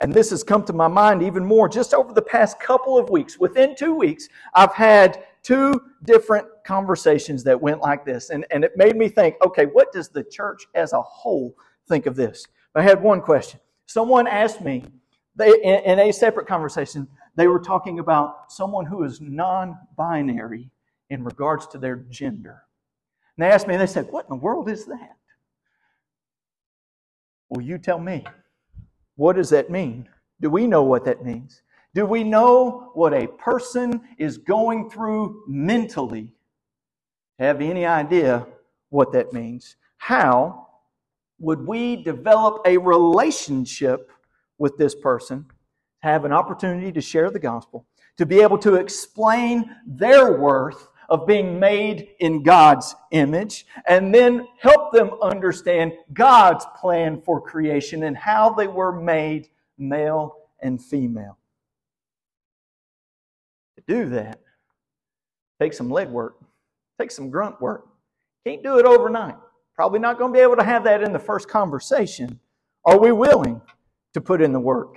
And 0.03 0.13
this 0.13 0.29
has 0.31 0.45
come 0.45 0.65
to 0.65 0.75
my 0.75 0.89
mind 0.89 1.23
even 1.23 1.47
more 1.47 1.67
just 1.67 1.95
over 1.95 2.13
the 2.13 2.21
past 2.21 2.61
couple 2.61 2.99
of 2.99 3.09
weeks. 3.09 3.39
Within 3.39 3.75
two 3.75 3.95
weeks, 3.95 4.29
I've 4.53 4.75
had 4.75 5.25
two 5.43 5.81
different 6.05 6.47
conversations 6.65 7.45
that 7.45 7.61
went 7.61 7.81
like 7.81 8.05
this. 8.05 8.31
And, 8.31 8.47
and 8.51 8.65
it 8.65 8.77
made 8.77 8.97
me 8.97 9.09
think 9.09 9.37
okay, 9.45 9.67
what 9.67 9.93
does 9.93 10.09
the 10.09 10.25
church 10.25 10.67
as 10.75 10.93
a 10.93 11.03
whole 11.03 11.55
think 11.89 12.07
of 12.07 12.17
this? 12.17 12.47
I 12.75 12.83
had 12.83 13.03
one 13.03 13.21
question. 13.21 13.61
Someone 13.87 14.27
asked 14.27 14.61
me, 14.61 14.85
they, 15.35 15.49
in, 15.49 15.85
in 15.85 15.99
a 15.99 16.13
separate 16.13 16.47
conversation, 16.47 17.09
they 17.37 17.49
were 17.49 17.61
talking 17.61 17.99
about 17.99 18.53
someone 18.53 18.87
who 18.87 19.03
is 19.05 19.21
non 19.21 19.77
binary 19.97 20.71
in 21.09 21.25
regards 21.25 21.67
to 21.69 21.79
their 21.79 21.97
gender. 21.97 22.63
And 23.37 23.45
they 23.45 23.51
asked 23.51 23.67
me, 23.67 23.75
and 23.75 23.83
they 23.83 23.87
said, 23.87 24.09
What 24.11 24.27
in 24.27 24.31
the 24.31 24.43
world 24.43 24.69
is 24.69 24.87
that? 24.87 25.17
Well, 27.49 27.61
you 27.61 27.79
tell 27.79 27.99
me. 27.99 28.25
What 29.17 29.37
does 29.37 29.51
that 29.51 29.71
mean? 29.71 30.09
Do 30.41 30.51
we 30.51 30.67
know 30.67 30.83
what 30.83 31.05
that 31.05 31.25
means? 31.25 31.63
Do 31.95 32.07
we 32.07 32.23
know 32.23 32.91
what 32.95 33.13
a 33.13 33.27
person 33.27 34.01
is 34.19 34.39
going 34.39 34.91
through 34.91 35.43
mentally? 35.49 36.33
Have 37.41 37.63
any 37.63 37.87
idea 37.87 38.47
what 38.91 39.13
that 39.13 39.33
means? 39.33 39.77
How 39.97 40.69
would 41.39 41.67
we 41.67 41.97
develop 41.97 42.61
a 42.67 42.77
relationship 42.77 44.11
with 44.59 44.77
this 44.77 44.95
person, 44.95 45.47
have 46.01 46.27
an 46.27 46.33
opportunity 46.33 46.93
to 46.93 47.01
share 47.01 47.31
the 47.31 47.39
gospel, 47.39 47.87
to 48.19 48.27
be 48.27 48.43
able 48.43 48.59
to 48.59 48.75
explain 48.75 49.75
their 49.87 50.39
worth 50.39 50.89
of 51.09 51.27
being 51.27 51.59
made 51.59 52.11
in 52.21 52.43
God's 52.43 52.95
image, 53.11 53.65
and 53.89 54.15
then 54.15 54.47
help 54.61 54.93
them 54.93 55.11
understand 55.23 55.95
God's 56.13 56.67
plan 56.79 57.23
for 57.23 57.41
creation 57.41 58.03
and 58.03 58.17
how 58.17 58.51
they 58.51 58.69
were 58.69 58.93
made 58.93 59.49
male 59.79 60.37
and 60.61 60.81
female? 60.81 61.39
To 63.77 63.83
do 63.89 64.11
that, 64.11 64.41
take 65.59 65.73
some 65.73 65.89
legwork, 65.89 66.33
take 67.01 67.11
some 67.11 67.31
grunt 67.31 67.61
work. 67.61 67.87
Can't 68.47 68.63
do 68.63 68.79
it 68.79 68.87
overnight. 68.87 69.37
Probably 69.75 69.99
not 69.99 70.19
going 70.19 70.33
to 70.33 70.37
be 70.37 70.43
able 70.43 70.57
to 70.57 70.65
have 70.65 70.85
that 70.85 71.03
in 71.03 71.13
the 71.13 71.19
first 71.19 71.49
conversation. 71.49 72.39
Are 72.85 72.99
we 72.99 73.13
willing 73.13 73.61
to 74.15 74.21
put 74.21 74.43
in 74.43 74.53
the 74.53 74.61
work? 74.61 74.97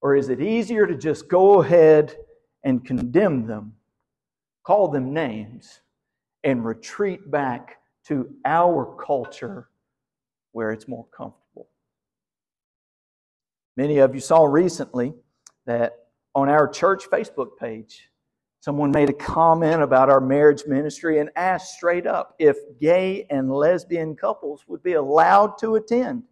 Or 0.00 0.14
is 0.14 0.28
it 0.28 0.40
easier 0.40 0.86
to 0.86 0.96
just 0.96 1.28
go 1.28 1.62
ahead 1.62 2.16
and 2.62 2.84
condemn 2.84 3.46
them, 3.46 3.74
call 4.62 4.88
them 4.88 5.12
names, 5.12 5.80
and 6.42 6.64
retreat 6.64 7.30
back 7.30 7.78
to 8.06 8.30
our 8.44 8.96
culture 9.04 9.68
where 10.52 10.70
it's 10.70 10.86
more 10.86 11.06
comfortable? 11.16 11.68
Many 13.76 13.98
of 13.98 14.14
you 14.14 14.20
saw 14.20 14.44
recently 14.44 15.14
that 15.66 15.96
on 16.34 16.48
our 16.48 16.68
church 16.68 17.08
Facebook 17.10 17.56
page. 17.58 18.08
Someone 18.64 18.92
made 18.92 19.10
a 19.10 19.12
comment 19.12 19.82
about 19.82 20.08
our 20.08 20.22
marriage 20.22 20.62
ministry 20.66 21.18
and 21.18 21.28
asked 21.36 21.74
straight 21.74 22.06
up 22.06 22.34
if 22.38 22.56
gay 22.80 23.26
and 23.28 23.52
lesbian 23.52 24.16
couples 24.16 24.64
would 24.68 24.82
be 24.82 24.94
allowed 24.94 25.58
to 25.58 25.74
attend. 25.74 26.22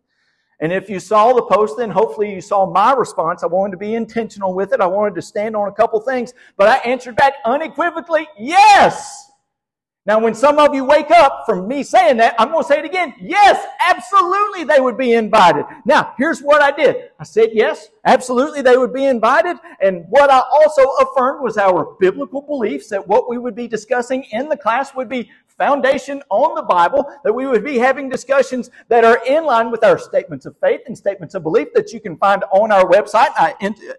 And 0.58 0.72
if 0.72 0.88
you 0.88 0.98
saw 0.98 1.34
the 1.34 1.42
post, 1.42 1.76
then 1.76 1.90
hopefully 1.90 2.34
you 2.34 2.40
saw 2.40 2.64
my 2.64 2.94
response. 2.94 3.42
I 3.42 3.48
wanted 3.48 3.72
to 3.72 3.76
be 3.76 3.96
intentional 3.96 4.54
with 4.54 4.72
it. 4.72 4.80
I 4.80 4.86
wanted 4.86 5.14
to 5.16 5.20
stand 5.20 5.54
on 5.54 5.68
a 5.68 5.72
couple 5.72 6.00
things, 6.00 6.32
but 6.56 6.70
I 6.70 6.76
answered 6.90 7.16
back 7.16 7.34
unequivocally, 7.44 8.26
yes. 8.38 9.30
Now, 10.04 10.18
when 10.18 10.35
some 10.35 10.59
of 10.59 10.75
you 10.75 10.85
wake 10.85 11.12
up 11.12 11.44
from 11.47 11.68
me 11.68 11.85
saying 11.85 12.16
that, 12.16 12.35
I'm 12.37 12.50
going 12.50 12.64
to 12.64 12.68
say 12.68 12.80
it 12.80 12.85
again. 12.85 13.14
Yes, 13.21 13.64
absolutely 13.88 14.64
they 14.64 14.80
would 14.80 14.99
be 14.99 15.12
invited. 15.12 15.64
Now, 15.85 16.12
here's 16.18 16.40
what 16.40 16.61
I 16.61 16.73
did. 16.73 17.11
I 17.21 17.23
said 17.23 17.50
yes, 17.52 17.87
absolutely 18.04 18.62
they 18.62 18.76
would 18.76 18.92
be 18.92 19.04
invited. 19.04 19.59
And 19.80 20.04
what 20.09 20.28
I 20.28 20.40
also 20.40 20.82
affirmed 21.00 21.44
was 21.44 21.56
our 21.56 21.97
biblical 22.00 22.42
beliefs 22.42 22.88
that 22.88 23.06
what 23.06 23.30
we 23.30 23.38
would 23.38 23.54
be 23.54 23.68
discussing 23.68 24.25
in 24.32 24.49
the 24.49 24.56
class 24.56 24.92
would 24.92 25.09
be 25.09 25.30
foundation 25.62 26.21
on 26.28 26.57
the 26.57 26.62
Bible, 26.62 27.09
that 27.23 27.33
we 27.33 27.47
would 27.47 27.64
be 27.64 27.78
having 27.78 28.09
discussions 28.09 28.69
that 28.88 29.04
are 29.04 29.21
in 29.26 29.45
line 29.45 29.71
with 29.71 29.85
our 29.85 29.97
statements 29.97 30.45
of 30.45 30.57
faith 30.59 30.81
and 30.87 30.99
statements 30.99 31.37
of 31.37 31.45
belief 31.45 31.69
that 31.73 31.92
you 31.92 32.00
can 32.00 32.16
find 32.16 32.42
on 32.50 32.73
our 32.73 32.85
website. 32.87 33.31
I 33.37 33.54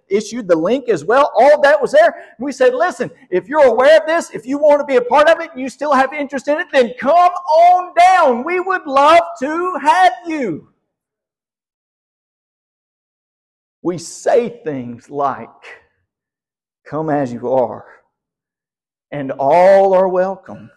issued 0.10 0.50
the 0.50 0.58
link 0.58 0.90
as 0.90 1.06
well. 1.06 1.32
All 1.36 1.62
that 1.62 1.82
was 1.82 1.94
there. 1.94 2.36
We 2.38 2.52
said, 2.52 2.74
listen, 2.74 3.10
if 3.30 3.48
you're 3.48 3.64
aware 3.64 4.02
of 4.02 4.06
this, 4.06 4.32
if 4.32 4.46
you 4.46 4.58
want 4.58 4.82
to 4.82 4.86
be 4.86 4.98
a 4.98 5.02
part 5.02 5.30
of 5.30 5.40
it, 5.40 5.52
and 5.52 5.62
you 5.62 5.70
still 5.70 5.94
have 5.94 6.12
interest 6.12 6.50
in 6.50 6.60
it, 6.60 6.68
then 6.74 6.94
come 7.00 7.14
on 7.14 7.94
down. 7.98 8.44
We 8.44 8.60
would 8.60 8.86
love 8.86 9.24
to 9.40 9.78
have 9.82 10.14
you. 10.26 10.68
We 13.82 13.98
say 13.98 14.62
things 14.64 15.10
like, 15.10 15.50
come 16.86 17.10
as 17.10 17.32
you 17.32 17.54
are, 17.54 17.86
and 19.12 19.32
all 19.32 19.94
are 19.94 20.10
welcome. 20.10 20.72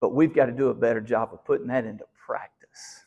But 0.00 0.14
we've 0.14 0.34
got 0.34 0.46
to 0.46 0.52
do 0.52 0.68
a 0.68 0.74
better 0.74 1.00
job 1.00 1.30
of 1.32 1.44
putting 1.44 1.66
that 1.68 1.84
into 1.84 2.04
practice. 2.26 3.06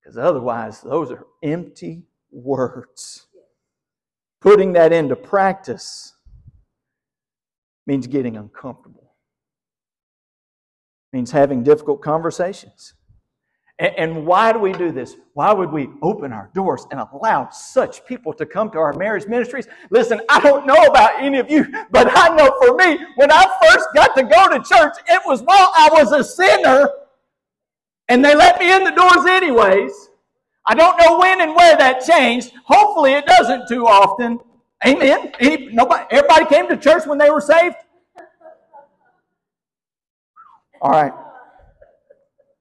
Because 0.00 0.18
otherwise, 0.18 0.80
those 0.80 1.10
are 1.10 1.26
empty 1.42 2.04
words. 2.30 3.26
Putting 4.40 4.72
that 4.74 4.92
into 4.92 5.16
practice 5.16 6.14
means 7.86 8.06
getting 8.06 8.36
uncomfortable, 8.36 9.14
means 11.12 11.30
having 11.30 11.62
difficult 11.62 12.02
conversations. 12.02 12.94
And 13.78 14.26
why 14.26 14.52
do 14.52 14.58
we 14.58 14.72
do 14.72 14.90
this? 14.90 15.14
Why 15.34 15.52
would 15.52 15.70
we 15.70 15.88
open 16.02 16.32
our 16.32 16.50
doors 16.52 16.84
and 16.90 16.98
allow 16.98 17.48
such 17.50 18.04
people 18.06 18.32
to 18.32 18.44
come 18.44 18.72
to 18.72 18.78
our 18.78 18.92
marriage 18.94 19.26
ministries? 19.28 19.68
Listen, 19.90 20.20
I 20.28 20.40
don't 20.40 20.66
know 20.66 20.82
about 20.86 21.22
any 21.22 21.38
of 21.38 21.48
you, 21.48 21.64
but 21.92 22.08
I 22.10 22.34
know 22.34 22.52
for 22.60 22.74
me, 22.74 22.98
when 23.14 23.30
I 23.30 23.44
first 23.62 23.86
got 23.94 24.16
to 24.16 24.24
go 24.24 24.48
to 24.48 24.58
church, 24.64 24.94
it 25.08 25.22
was 25.24 25.42
while 25.42 25.70
I 25.76 25.88
was 25.92 26.10
a 26.10 26.24
sinner, 26.24 26.90
and 28.08 28.24
they 28.24 28.34
let 28.34 28.58
me 28.58 28.72
in 28.72 28.82
the 28.82 28.90
doors 28.90 29.26
anyways. 29.26 29.92
I 30.66 30.74
don't 30.74 30.98
know 30.98 31.20
when 31.20 31.40
and 31.40 31.54
where 31.54 31.76
that 31.76 32.04
changed. 32.04 32.52
Hopefully, 32.64 33.12
it 33.12 33.26
doesn't 33.26 33.68
too 33.68 33.86
often. 33.86 34.40
Amen. 34.84 35.32
Any, 35.38 35.68
nobody, 35.72 36.04
everybody 36.10 36.46
came 36.46 36.68
to 36.68 36.76
church 36.76 37.06
when 37.06 37.18
they 37.18 37.30
were 37.30 37.40
saved. 37.40 37.76
All 40.82 40.90
right. 40.90 41.12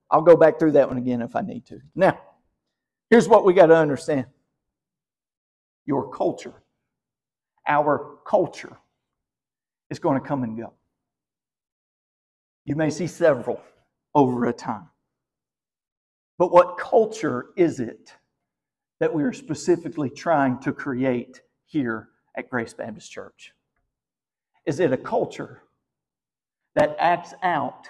I'll 0.10 0.22
go 0.22 0.36
back 0.36 0.60
through 0.60 0.74
that 0.74 0.88
one 0.88 0.98
again 0.98 1.22
if 1.22 1.36
I 1.36 1.42
need 1.42 1.66
to. 1.68 1.80
Now, 1.96 2.20
here's 3.10 3.28
what 3.28 3.46
we 3.46 3.54
got 3.54 3.68
to 3.68 3.76
understand 3.76 4.26
your 5.86 6.10
culture, 6.12 6.54
our 7.68 8.18
culture, 8.26 8.78
is 9.90 10.00
going 10.00 10.20
to 10.20 10.28
come 10.28 10.44
and 10.44 10.58
go. 10.58 10.74
You 12.66 12.76
may 12.76 12.90
see 12.90 13.08
several 13.08 13.62
over 14.14 14.46
a 14.46 14.54
time. 14.54 14.90
But 16.38 16.52
what 16.52 16.78
culture 16.78 17.48
is 17.56 17.80
it 17.80 18.14
that 19.00 19.14
we 19.14 19.24
are 19.24 19.34
specifically 19.34 20.10
trying 20.10 20.60
to 20.60 20.74
create 20.74 21.42
here 21.66 22.10
at 22.36 22.50
Grace 22.50 22.74
Baptist 22.74 23.12
Church? 23.12 23.54
Is 24.66 24.80
it 24.80 24.92
a 24.92 24.98
culture 24.98 25.62
that 26.76 26.96
acts 27.00 27.34
out 27.42 27.90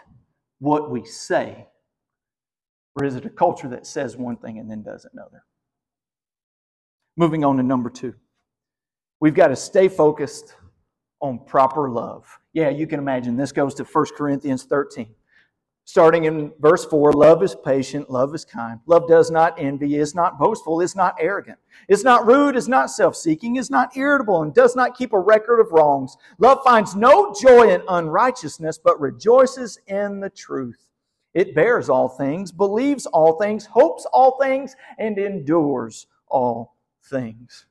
what 0.59 0.91
we 0.91 1.03
say? 1.03 1.65
Or 2.97 3.05
is 3.05 3.15
it 3.15 3.25
a 3.25 3.29
culture 3.29 3.67
that 3.69 3.85
says 3.85 4.17
one 4.17 4.37
thing 4.37 4.57
and 4.57 4.69
then 4.69 4.81
does 4.81 5.05
another? 5.13 5.43
Moving 7.15 7.45
on 7.45 7.57
to 7.57 7.63
number 7.63 7.91
two. 7.91 8.15
We've 9.19 9.35
got 9.35 9.47
to 9.47 9.55
stay 9.55 9.87
focused 9.87 10.55
on 11.21 11.39
proper 11.45 11.89
love. 11.89 12.25
Yeah, 12.53 12.69
you 12.69 12.87
can 12.87 12.99
imagine 12.99 13.37
this 13.37 13.51
goes 13.51 13.75
to 13.75 13.83
1 13.83 14.05
Corinthians 14.17 14.63
13. 14.63 15.13
Starting 15.85 16.25
in 16.25 16.51
verse 16.59 16.85
4, 16.85 17.13
love 17.13 17.41
is 17.43 17.55
patient, 17.63 18.09
love 18.09 18.35
is 18.35 18.43
kind. 18.43 18.79
Love 18.87 19.07
does 19.07 19.31
not 19.31 19.57
envy, 19.57 19.95
is 19.95 20.13
not 20.13 20.37
boastful, 20.37 20.81
is 20.81 20.95
not 20.95 21.15
arrogant, 21.19 21.57
is 21.87 22.03
not 22.03 22.25
rude, 22.25 22.57
is 22.57 22.67
not 22.67 22.89
self 22.89 23.15
seeking, 23.15 23.55
is 23.55 23.69
not 23.69 23.95
irritable, 23.95 24.41
and 24.41 24.53
does 24.53 24.75
not 24.75 24.97
keep 24.97 25.13
a 25.13 25.19
record 25.19 25.61
of 25.61 25.71
wrongs. 25.71 26.17
Love 26.39 26.59
finds 26.65 26.95
no 26.95 27.33
joy 27.39 27.73
in 27.73 27.81
unrighteousness, 27.87 28.77
but 28.83 28.99
rejoices 28.99 29.79
in 29.87 30.19
the 30.19 30.29
truth. 30.29 30.86
It 31.37 31.53
bears 31.53 31.87
all 31.87 32.09
things, 32.09 32.51
believes 32.51 33.05
all 33.05 33.37
things, 33.37 33.67
hopes 33.67 34.07
all 34.11 34.39
things, 34.41 34.75
and 34.97 35.19
endures 35.19 36.07
all 36.29 36.73
things. 37.03 37.67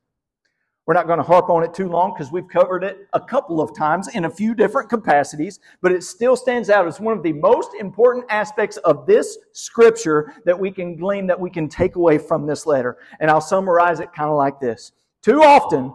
We're 0.86 0.94
not 0.94 1.08
going 1.08 1.18
to 1.18 1.24
harp 1.24 1.50
on 1.50 1.64
it 1.64 1.74
too 1.74 1.88
long 1.88 2.12
because 2.12 2.30
we've 2.30 2.46
covered 2.46 2.84
it 2.84 3.08
a 3.12 3.18
couple 3.18 3.60
of 3.60 3.76
times 3.76 4.06
in 4.14 4.26
a 4.26 4.30
few 4.30 4.54
different 4.54 4.88
capacities, 4.88 5.58
but 5.82 5.90
it 5.90 6.04
still 6.04 6.36
stands 6.36 6.70
out 6.70 6.86
as 6.86 7.00
one 7.00 7.16
of 7.16 7.24
the 7.24 7.32
most 7.32 7.74
important 7.80 8.24
aspects 8.30 8.76
of 8.76 9.04
this 9.04 9.36
scripture 9.50 10.32
that 10.44 10.56
we 10.56 10.70
can 10.70 10.94
glean, 10.94 11.26
that 11.26 11.40
we 11.40 11.50
can 11.50 11.68
take 11.68 11.96
away 11.96 12.18
from 12.18 12.46
this 12.46 12.66
letter. 12.66 12.98
And 13.18 13.28
I'll 13.28 13.40
summarize 13.40 13.98
it 13.98 14.12
kind 14.12 14.30
of 14.30 14.36
like 14.36 14.60
this. 14.60 14.92
Too 15.22 15.42
often, 15.42 15.92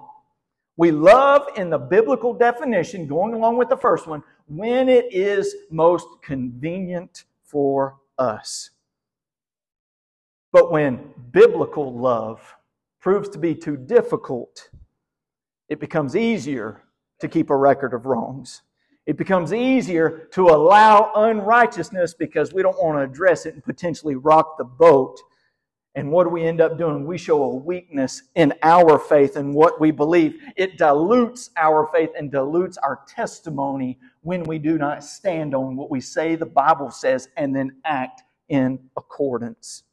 we 0.76 0.92
love 0.92 1.48
in 1.56 1.70
the 1.70 1.78
biblical 1.78 2.34
definition, 2.34 3.08
going 3.08 3.34
along 3.34 3.56
with 3.56 3.70
the 3.70 3.78
first 3.78 4.08
one, 4.08 4.24
when 4.50 4.90
it 4.90 5.06
is 5.14 5.56
most 5.70 6.08
convenient 6.22 7.24
for 7.52 7.98
us. 8.18 8.72
But 10.52 10.72
when 10.72 11.14
biblical 11.32 11.94
love 11.94 12.56
proves 13.00 13.30
to 13.30 13.40
be 13.40 13.56
too 13.56 13.78
difficult, 13.78 14.70
it 15.70 15.80
becomes 15.80 16.16
easier 16.16 16.84
to 17.20 17.28
keep 17.28 17.50
a 17.50 17.56
record 17.56 17.94
of 17.94 18.06
wrongs. 18.06 18.62
It 19.06 19.18
becomes 19.18 19.54
easier 19.54 20.28
to 20.34 20.50
allow 20.50 21.12
unrighteousness 21.16 22.14
because 22.14 22.54
we 22.54 22.62
don't 22.62 22.82
want 22.82 22.98
to 22.98 23.02
address 23.02 23.46
it 23.46 23.54
and 23.56 23.64
potentially 23.64 24.16
rock 24.16 24.58
the 24.58 24.64
boat. 24.64 25.20
And 25.96 26.10
what 26.10 26.24
do 26.24 26.30
we 26.30 26.44
end 26.44 26.62
up 26.62 26.78
doing? 26.78 27.06
We 27.06 27.18
show 27.18 27.44
a 27.44 27.56
weakness 27.56 28.24
in 28.36 28.54
our 28.64 28.98
faith 28.98 29.36
and 29.36 29.54
what 29.54 29.82
we 29.82 29.92
believe. 29.92 30.36
It 30.56 30.78
dilutes 30.78 31.50
our 31.58 31.90
faith 31.94 32.12
and 32.18 32.32
dilutes 32.32 32.78
our 32.78 33.02
testimony 33.08 34.00
when 34.22 34.44
we 34.44 34.58
do 34.58 34.78
not 34.78 35.04
stand 35.04 35.54
on 35.54 35.76
what 35.76 35.92
we 35.92 36.00
say 36.00 36.36
the 36.36 36.46
Bible 36.46 36.92
says 36.92 37.28
and 37.36 37.54
then 37.54 37.76
act 37.84 38.22
in 38.48 38.80
accordance 38.96 39.84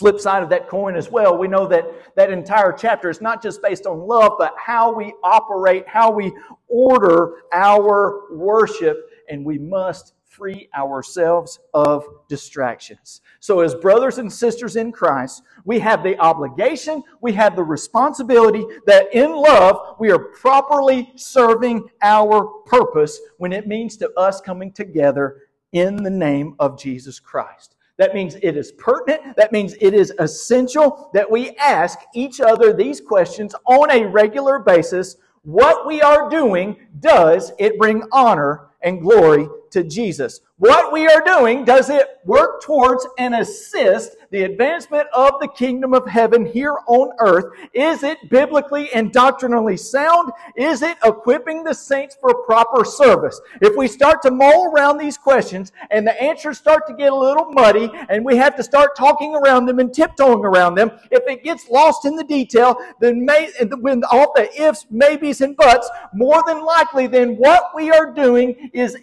flip 0.00 0.18
side 0.18 0.42
of 0.42 0.48
that 0.48 0.66
coin 0.66 0.96
as 0.96 1.10
well, 1.10 1.36
we 1.36 1.46
know 1.46 1.66
that 1.66 1.84
that 2.16 2.30
entire 2.32 2.72
chapter 2.72 3.10
is 3.10 3.20
not 3.20 3.42
just 3.42 3.60
based 3.60 3.84
on 3.84 4.00
love, 4.00 4.32
but 4.38 4.54
how 4.56 4.90
we 4.90 5.12
operate, 5.22 5.86
how 5.86 6.10
we 6.10 6.32
order 6.68 7.42
our 7.52 8.34
worship, 8.34 9.10
and 9.28 9.44
we 9.44 9.58
must 9.58 10.14
free 10.30 10.68
ourselves 10.76 11.58
of 11.74 12.04
distractions. 12.28 13.20
So, 13.40 13.60
as 13.60 13.74
brothers 13.74 14.18
and 14.18 14.32
sisters 14.32 14.76
in 14.76 14.92
Christ, 14.92 15.42
we 15.64 15.80
have 15.80 16.04
the 16.04 16.16
obligation, 16.20 17.02
we 17.20 17.32
have 17.32 17.56
the 17.56 17.64
responsibility 17.64 18.64
that 18.86 19.12
in 19.12 19.34
love 19.34 19.96
we 19.98 20.10
are 20.12 20.18
properly 20.18 21.10
serving 21.16 21.88
our 22.00 22.44
purpose 22.64 23.20
when 23.38 23.52
it 23.52 23.66
means 23.66 23.96
to 23.98 24.10
us 24.16 24.40
coming 24.40 24.72
together 24.72 25.42
in 25.72 25.96
the 25.96 26.10
name 26.10 26.54
of 26.60 26.78
Jesus 26.78 27.18
Christ. 27.18 27.74
That 27.98 28.14
means 28.14 28.36
it 28.36 28.56
is 28.56 28.72
pertinent. 28.72 29.36
That 29.36 29.52
means 29.52 29.74
it 29.80 29.94
is 29.94 30.12
essential 30.20 31.10
that 31.12 31.30
we 31.30 31.50
ask 31.56 31.98
each 32.14 32.40
other 32.40 32.72
these 32.72 33.00
questions 33.00 33.54
on 33.66 33.90
a 33.90 34.06
regular 34.06 34.60
basis. 34.60 35.16
What 35.42 35.86
we 35.86 36.00
are 36.00 36.30
doing, 36.30 36.76
does 37.00 37.52
it 37.58 37.78
bring 37.78 38.04
honor 38.12 38.68
and 38.80 39.02
glory 39.02 39.48
to 39.70 39.84
Jesus? 39.84 40.40
What 40.60 40.92
we 40.92 41.06
are 41.06 41.22
doing, 41.24 41.64
does 41.64 41.88
it 41.88 42.06
work 42.26 42.60
towards 42.60 43.06
and 43.16 43.34
assist 43.34 44.16
the 44.30 44.42
advancement 44.42 45.08
of 45.14 45.32
the 45.40 45.48
kingdom 45.48 45.94
of 45.94 46.06
heaven 46.06 46.44
here 46.44 46.76
on 46.86 47.12
earth? 47.18 47.46
Is 47.72 48.02
it 48.02 48.18
biblically 48.28 48.92
and 48.92 49.10
doctrinally 49.10 49.78
sound? 49.78 50.30
Is 50.56 50.82
it 50.82 50.98
equipping 51.02 51.64
the 51.64 51.72
saints 51.72 52.14
for 52.20 52.42
proper 52.44 52.84
service? 52.84 53.40
If 53.62 53.74
we 53.74 53.88
start 53.88 54.20
to 54.22 54.30
mull 54.30 54.66
around 54.66 54.98
these 54.98 55.16
questions 55.16 55.72
and 55.90 56.06
the 56.06 56.22
answers 56.22 56.58
start 56.58 56.86
to 56.88 56.94
get 56.94 57.10
a 57.10 57.16
little 57.16 57.46
muddy 57.52 57.90
and 58.10 58.22
we 58.22 58.36
have 58.36 58.54
to 58.56 58.62
start 58.62 58.94
talking 58.94 59.34
around 59.34 59.64
them 59.64 59.78
and 59.78 59.94
tiptoeing 59.94 60.44
around 60.44 60.74
them, 60.74 60.90
if 61.10 61.22
it 61.26 61.42
gets 61.42 61.70
lost 61.70 62.04
in 62.04 62.16
the 62.16 62.24
detail, 62.24 62.76
then 63.00 63.24
may, 63.24 63.50
when 63.80 64.04
all 64.12 64.32
the 64.34 64.50
ifs, 64.62 64.84
maybes, 64.90 65.40
and 65.40 65.56
buts, 65.56 65.88
more 66.14 66.42
than 66.46 66.62
likely 66.62 67.06
then 67.06 67.36
what 67.36 67.74
we 67.74 67.90
are 67.90 68.12
doing 68.12 68.70
is 68.74 68.94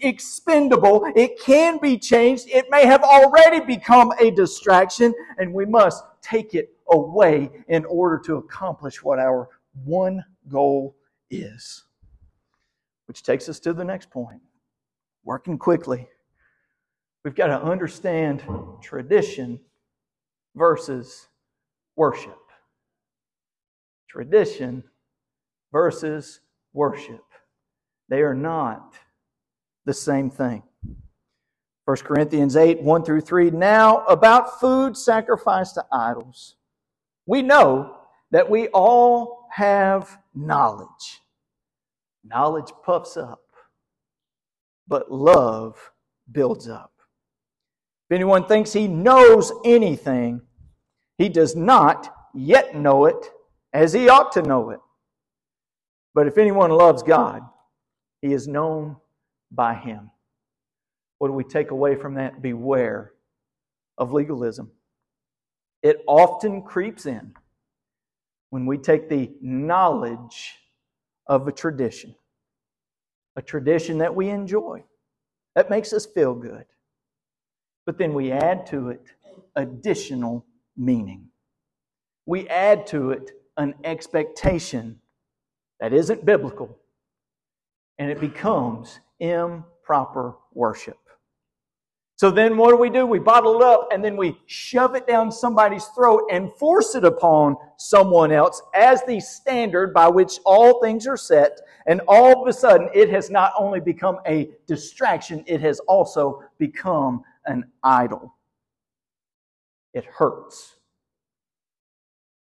It 1.16 1.40
can 1.40 1.78
be 1.80 1.98
changed. 1.98 2.48
It 2.48 2.66
may 2.70 2.86
have 2.86 3.04
already 3.04 3.60
become 3.60 4.12
a 4.20 4.32
distraction 4.32 5.14
and 5.38 5.54
we 5.54 5.66
must 5.66 6.04
take 6.22 6.56
it 6.56 6.74
away 6.90 7.50
in 7.68 7.86
order 7.86 8.18
to 8.26 8.38
accomplish 8.38 9.04
what 9.04 9.20
our 9.20 9.50
one 9.86 10.24
goal 10.50 10.96
is. 11.30 11.86
Which 13.06 13.24
takes 13.24 13.48
us 13.50 13.60
to 13.62 13.74
the 13.74 13.86
next 13.86 14.10
point. 14.10 14.42
Working 15.24 15.58
quickly. 15.58 16.08
We've 17.24 17.36
got 17.36 17.48
to 17.48 17.62
understand 17.62 18.44
tradition 18.82 19.60
versus 20.56 21.28
worship. 21.96 22.40
Tradition 24.08 24.84
versus 25.72 26.40
worship. 26.74 27.24
They 28.10 28.22
are 28.22 28.34
not 28.34 28.96
the 29.88 29.94
same 29.94 30.30
thing. 30.30 30.62
1 31.86 31.98
Corinthians 32.04 32.58
8, 32.58 32.82
1 32.82 33.04
through 33.06 33.22
3. 33.22 33.52
Now, 33.52 34.04
about 34.06 34.60
food 34.60 34.98
sacrificed 34.98 35.76
to 35.76 35.86
idols. 35.92 36.58
We 37.26 37.42
know 37.42 37.96
that 38.32 38.50
we 38.50 38.68
all 38.68 39.48
have 39.50 40.18
knowledge. 40.36 41.22
Knowledge 42.26 42.74
puffs 42.84 43.16
up, 43.16 43.40
but 44.90 45.10
love 45.10 45.94
builds 46.30 46.68
up. 46.68 46.92
If 48.10 48.16
anyone 48.16 48.46
thinks 48.46 48.74
he 48.74 48.90
knows 48.90 49.54
anything, 49.64 50.42
he 51.18 51.30
does 51.30 51.56
not 51.56 52.14
yet 52.36 52.76
know 52.76 53.06
it 53.06 53.32
as 53.72 53.94
he 53.94 54.10
ought 54.10 54.34
to 54.34 54.42
know 54.42 54.72
it. 54.72 54.82
But 56.14 56.28
if 56.28 56.38
anyone 56.38 56.72
loves 56.72 57.04
God, 57.04 57.44
he 58.22 58.34
is 58.34 58.50
known 58.50 58.98
by 59.52 59.76
him. 59.76 60.12
What 61.20 61.30
do 61.30 61.34
we 61.34 61.44
take 61.44 61.72
away 61.72 61.96
from 61.96 62.16
that? 62.16 62.42
Beware 62.42 63.14
of 63.98 64.14
legalism. 64.14 64.72
It 65.82 66.04
often 66.08 66.62
creeps 66.62 67.06
in 67.06 67.34
when 68.50 68.66
we 68.66 68.78
take 68.78 69.10
the 69.10 69.32
knowledge 69.42 70.56
of 71.28 71.48
a 71.48 71.52
tradition, 71.52 72.16
a 73.36 73.42
tradition 73.42 73.98
that 74.00 74.16
we 74.16 74.30
enjoy, 74.30 74.84
that 75.56 75.70
makes 75.70 75.92
us 75.94 76.06
feel 76.06 76.34
good. 76.34 76.66
But 77.86 77.98
then 77.98 78.14
we 78.14 78.32
add 78.32 78.66
to 78.68 78.90
it 78.90 79.02
additional 79.56 80.46
meaning. 80.76 81.30
We 82.26 82.48
add 82.48 82.88
to 82.88 83.12
it 83.12 83.32
an 83.58 83.76
expectation 83.84 85.00
that 85.80 85.94
isn't 85.94 86.26
biblical, 86.26 86.78
and 87.98 88.12
it 88.12 88.20
becomes 88.20 89.00
improper 89.20 90.36
worship. 90.54 90.98
So 92.18 92.32
then 92.32 92.58
what 92.58 92.72
do 92.72 92.78
we 92.78 92.90
do? 92.90 93.06
We 93.06 93.20
bottle 93.20 93.58
it 93.58 93.62
up 93.62 93.90
and 93.94 94.04
then 94.04 94.18
we 94.18 94.40
shove 94.48 94.96
it 94.96 95.06
down 95.06 95.32
somebody's 95.32 95.86
throat 95.86 96.24
and 96.32 96.52
force 96.56 96.96
it 96.96 97.06
upon 97.06 97.56
someone 97.78 98.32
else 98.32 98.60
as 98.74 99.04
the 99.04 99.20
standard 99.20 99.94
by 99.94 100.08
which 100.08 100.40
all 100.44 100.82
things 100.82 101.06
are 101.06 101.16
set. 101.16 101.62
And 101.86 102.02
all 102.08 102.42
of 102.42 102.48
a 102.48 102.54
sudden, 102.54 102.90
it 102.96 103.10
has 103.12 103.30
not 103.30 103.54
only 103.56 103.80
become 103.80 104.18
a 104.26 104.50
distraction, 104.66 105.44
it 105.46 105.62
has 105.62 105.80
also 105.82 106.42
become 106.58 107.22
an 107.46 107.66
idol. 107.84 108.34
It 109.94 110.06
hurts. 110.06 110.78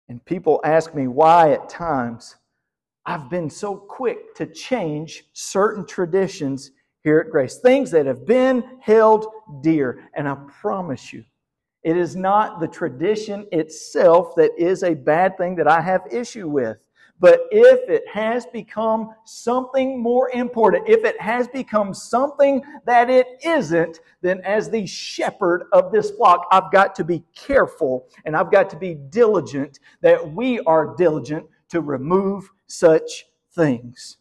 And 0.09 0.25
people 0.25 0.61
ask 0.65 0.95
me 0.95 1.09
why 1.09 1.51
at 1.51 1.69
times 1.69 2.37
I've 3.07 3.29
been 3.29 3.51
so 3.51 3.77
quick 3.77 4.35
to 4.37 4.47
change 4.47 5.25
certain 5.35 5.87
traditions 5.87 6.73
here 7.03 7.21
at 7.21 7.31
Grace. 7.31 7.59
Things 7.59 7.91
that 7.91 8.07
have 8.07 8.27
been 8.27 8.65
held 8.81 9.27
dear. 9.63 10.09
And 10.15 10.29
I 10.29 10.37
promise 10.61 11.13
you, 11.13 11.25
It 11.83 11.99
is 11.99 12.17
not 12.17 12.61
the 12.61 12.69
tradition 12.69 13.47
itself 13.53 14.35
that 14.37 14.53
is 14.59 14.83
a 14.83 14.95
bad 14.95 15.37
thing 15.37 15.55
that 15.57 15.69
I 15.69 15.83
have 15.83 16.03
issue 16.11 16.49
with. 16.49 16.79
But 17.21 17.43
if 17.53 17.89
it 17.89 18.09
has 18.09 18.47
become 18.47 19.15
something 19.25 20.03
more 20.03 20.31
important, 20.31 20.89
if 20.89 21.05
it 21.05 21.21
has 21.21 21.47
become 21.47 21.95
something 21.95 22.63
that 22.87 23.11
it 23.11 23.27
isn't, 23.45 24.01
then 24.23 24.41
as 24.41 24.71
the 24.71 24.87
shepherd 24.87 25.67
of 25.73 25.93
this 25.93 26.11
flock, 26.11 26.47
I've 26.51 26.73
got 26.73 26.95
to 26.97 27.05
be 27.05 27.23
careful 27.37 28.09
and 28.25 28.37
I've 28.37 28.51
got 28.51 28.69
to 28.71 28.77
be 28.77 28.95
diligent 28.95 29.79
that 30.01 30.33
we 30.33 30.61
are 30.61 30.97
diligent 30.97 31.47
to 31.69 31.83
remove 31.83 32.51
such 32.67 33.27
things. 33.55 34.19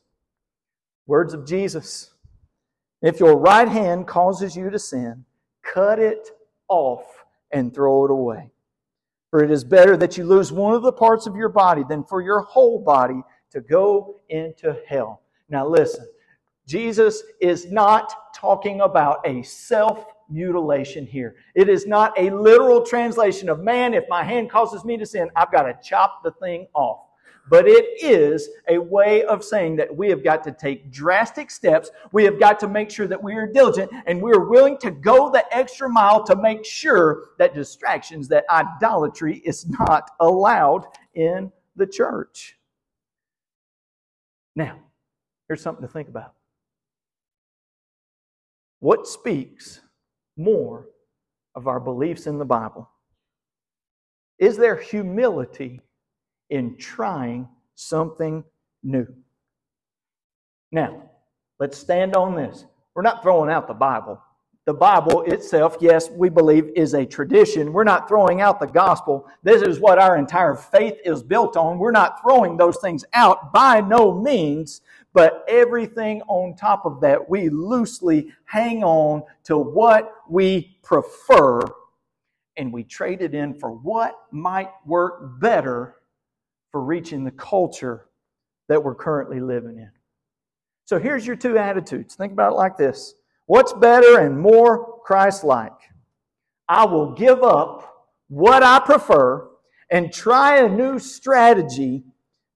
Words 1.07 1.33
of 1.33 1.45
Jesus. 1.45 2.11
If 3.01 3.19
your 3.19 3.37
right 3.37 3.67
hand 3.67 4.07
causes 4.07 4.55
you 4.55 4.69
to 4.69 4.79
sin, 4.79 5.25
cut 5.61 5.99
it 5.99 6.29
off 6.69 7.03
and 7.51 7.73
throw 7.73 8.05
it 8.05 8.11
away. 8.11 8.51
For 9.29 9.43
it 9.43 9.51
is 9.51 9.63
better 9.63 9.97
that 9.97 10.17
you 10.17 10.25
lose 10.25 10.51
one 10.51 10.73
of 10.73 10.83
the 10.83 10.93
parts 10.93 11.27
of 11.27 11.35
your 11.35 11.49
body 11.49 11.83
than 11.87 12.03
for 12.03 12.21
your 12.21 12.41
whole 12.41 12.79
body 12.79 13.21
to 13.51 13.61
go 13.61 14.21
into 14.29 14.77
hell. 14.87 15.21
Now, 15.49 15.67
listen, 15.67 16.05
Jesus 16.67 17.23
is 17.41 17.69
not 17.71 18.13
talking 18.33 18.81
about 18.81 19.19
a 19.25 19.41
self 19.43 20.05
mutilation 20.29 21.05
here. 21.05 21.35
It 21.55 21.67
is 21.67 21.85
not 21.85 22.13
a 22.17 22.29
literal 22.29 22.85
translation 22.85 23.49
of 23.49 23.59
man, 23.59 23.93
if 23.93 24.05
my 24.07 24.23
hand 24.23 24.49
causes 24.49 24.85
me 24.85 24.97
to 24.97 25.05
sin, 25.05 25.29
I've 25.35 25.51
got 25.51 25.63
to 25.63 25.77
chop 25.83 26.23
the 26.23 26.31
thing 26.31 26.67
off 26.73 27.01
but 27.49 27.67
it 27.67 27.85
is 28.01 28.49
a 28.69 28.77
way 28.77 29.23
of 29.23 29.43
saying 29.43 29.75
that 29.75 29.95
we 29.95 30.09
have 30.09 30.23
got 30.23 30.43
to 30.45 30.51
take 30.51 30.91
drastic 30.91 31.51
steps. 31.51 31.91
We 32.11 32.23
have 32.23 32.39
got 32.39 32.59
to 32.61 32.67
make 32.67 32.89
sure 32.89 33.07
that 33.07 33.21
we 33.21 33.33
are 33.35 33.47
diligent 33.47 33.91
and 34.05 34.21
we 34.21 34.31
are 34.31 34.47
willing 34.47 34.77
to 34.79 34.91
go 34.91 35.29
the 35.29 35.45
extra 35.55 35.89
mile 35.89 36.23
to 36.25 36.35
make 36.35 36.63
sure 36.63 37.23
that 37.39 37.53
distractions, 37.53 38.27
that 38.29 38.45
idolatry 38.49 39.41
is 39.45 39.67
not 39.67 40.11
allowed 40.19 40.85
in 41.15 41.51
the 41.75 41.87
church. 41.87 42.57
Now, 44.55 44.79
here's 45.47 45.61
something 45.61 45.85
to 45.85 45.91
think 45.91 46.07
about. 46.07 46.33
What 48.79 49.07
speaks 49.07 49.81
more 50.37 50.87
of 51.55 51.67
our 51.67 51.79
beliefs 51.79 52.27
in 52.27 52.37
the 52.37 52.45
Bible? 52.45 52.89
Is 54.39 54.57
there 54.57 54.75
humility 54.75 55.81
in 56.53 56.77
trying 56.77 57.47
something 57.73 58.43
new. 58.83 59.07
Now, 60.71 61.09
let's 61.59 61.79
stand 61.79 62.15
on 62.15 62.35
this. 62.35 62.65
We're 62.93 63.01
not 63.01 63.23
throwing 63.23 63.49
out 63.49 63.67
the 63.67 63.73
Bible. 63.73 64.21
The 64.65 64.73
Bible 64.75 65.23
itself, 65.23 65.77
yes, 65.81 66.11
we 66.11 66.29
believe 66.29 66.69
is 66.75 66.93
a 66.93 67.07
tradition. 67.07 67.73
We're 67.73 67.83
not 67.83 68.07
throwing 68.07 68.39
out 68.39 68.59
the 68.59 68.67
gospel. 68.67 69.27
This 69.41 69.63
is 69.63 69.79
what 69.79 69.97
our 69.97 70.15
entire 70.15 70.53
faith 70.53 70.93
is 71.03 71.23
built 71.23 71.57
on. 71.57 71.79
We're 71.79 71.91
not 71.91 72.21
throwing 72.21 72.55
those 72.55 72.77
things 72.77 73.03
out 73.13 73.51
by 73.51 73.81
no 73.81 74.13
means, 74.13 74.81
but 75.11 75.43
everything 75.47 76.21
on 76.27 76.55
top 76.55 76.85
of 76.85 77.01
that, 77.01 77.27
we 77.27 77.49
loosely 77.49 78.31
hang 78.45 78.83
on 78.83 79.23
to 79.45 79.57
what 79.57 80.13
we 80.29 80.77
prefer 80.83 81.61
and 82.57 82.71
we 82.71 82.83
trade 82.83 83.23
it 83.23 83.33
in 83.33 83.55
for 83.55 83.71
what 83.71 84.15
might 84.31 84.69
work 84.85 85.41
better 85.41 85.95
for 86.73 86.81
reaching 86.81 87.23
the 87.23 87.31
culture 87.31 88.07
that 88.67 88.83
we're 88.83 88.95
currently 88.95 89.39
living 89.39 89.77
in. 89.77 89.91
So 90.85 90.99
here's 90.99 91.25
your 91.25 91.37
two 91.37 91.57
attitudes. 91.57 92.15
Think 92.15 92.33
about 92.33 92.53
it 92.53 92.55
like 92.55 92.75
this 92.75 93.13
What's 93.45 93.71
better 93.71 94.19
and 94.19 94.37
more 94.37 94.99
Christ 95.05 95.45
like? 95.45 95.71
I 96.67 96.85
will 96.85 97.13
give 97.13 97.43
up 97.43 98.07
what 98.27 98.63
I 98.63 98.79
prefer 98.79 99.47
and 99.91 100.11
try 100.11 100.57
a 100.57 100.67
new 100.67 100.97
strategy 100.97 102.03